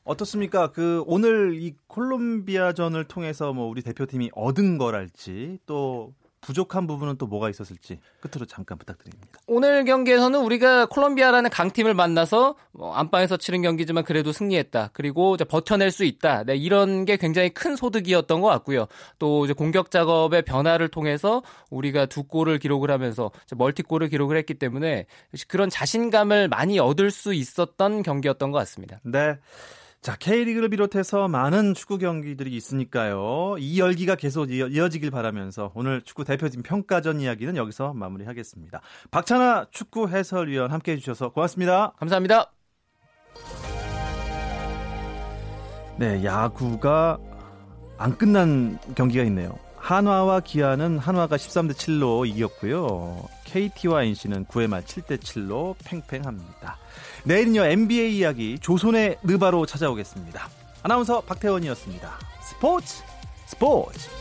어떻습니까? 0.04 0.72
그 0.72 1.04
오늘 1.06 1.54
이 1.62 1.76
콜롬비아전을 1.88 3.06
통해서 3.06 3.54
뭐 3.54 3.68
우리 3.68 3.82
대표팀이 3.82 4.32
얻은 4.34 4.78
거랄지 4.78 5.60
또 5.66 6.14
부족한 6.42 6.88
부분은 6.88 7.18
또 7.18 7.28
뭐가 7.28 7.50
있었을지 7.50 8.00
끝으로 8.20 8.46
잠깐 8.46 8.78
부탁드립니다. 8.78 9.40
오늘 9.48 9.86
경기에서는 9.86 10.40
우리가 10.40 10.88
콜롬비아라는 10.88 11.50
강팀을 11.52 11.94
만나서 11.94 12.56
뭐 12.72 12.94
안방에서 12.96 13.38
치른 13.38 13.62
경기지만 13.62 14.04
그래도 14.04 14.32
승리했다. 14.32 14.90
그리고 14.94 15.38
버텨낼 15.38 15.92
수 15.92 16.04
있다. 16.04 16.44
네, 16.44 16.56
이런 16.56 17.06
게 17.06 17.18
굉장히 17.18 17.50
큰 17.50 17.76
소득이었던 17.76 18.42
것 18.42 18.48
같고요. 18.48 18.88
또 19.20 19.46
이제 19.46 19.54
공격 19.54 19.92
작업의 19.92 20.42
변화를 20.42 20.88
통해서 20.90 21.44
우리가 21.70 22.08
두 22.08 22.24
골을 22.24 22.58
기록을 22.58 22.90
하면서 22.90 23.32
멀티골을 23.56 24.10
기록을 24.10 24.36
했기 24.38 24.56
때문에 24.56 25.06
그런 25.48 25.70
자신감을 25.70 26.48
많이 26.48 26.80
얻을 26.80 27.12
수 27.12 27.34
있었던 27.34 28.02
경기였던 28.02 28.52
것 28.52 28.58
같습니다. 28.60 29.00
네. 29.04 29.38
자, 30.02 30.16
K리그를 30.16 30.70
비롯해서 30.70 31.28
많은 31.28 31.76
축구 31.76 32.00
경기들이 32.00 32.50
있으니까요. 32.56 33.58
이 33.60 33.80
열기가 33.80 34.16
계속 34.16 34.50
이어 34.50 34.90
지길 34.90 35.12
바라면서 35.12 35.72
오늘 35.76 36.02
축구 36.02 36.26
대표팀 36.26 36.64
평가전 36.64 37.22
이야기는 37.22 37.56
여기서 37.56 37.94
마무리하겠습니다. 37.94 38.82
박찬아 39.12 39.68
축구 39.70 40.10
해설위원 40.10 40.72
함께 40.72 40.94
해주셔서 40.94 41.30
고맙습니다. 41.30 41.94
감사합니다. 42.00 42.52
네, 46.00 46.24
야구가 46.24 47.20
안 48.00 48.18
끝난 48.18 48.80
경기가 48.96 49.24
있네요. 49.26 49.60
한화와 49.78 50.40
기아는 50.40 50.98
한화가 50.98 51.36
13대 51.36 51.74
7로 51.74 52.28
이겼고요. 52.28 53.24
KT와 53.46 54.04
NC는 54.06 54.46
9회 54.46 54.68
말 54.68 54.84
7대 54.84 55.20
7로 55.20 55.76
팽팽합니다. 55.86 56.78
내일은요 57.24 57.66
NBA 57.66 58.18
이야기 58.18 58.58
조선의 58.60 59.18
느바로 59.24 59.66
찾아오겠습니다. 59.66 60.50
아나운서 60.84 61.22
박태원이었습니다. 61.22 62.18
스포츠 62.42 63.04
스포츠 63.46 64.21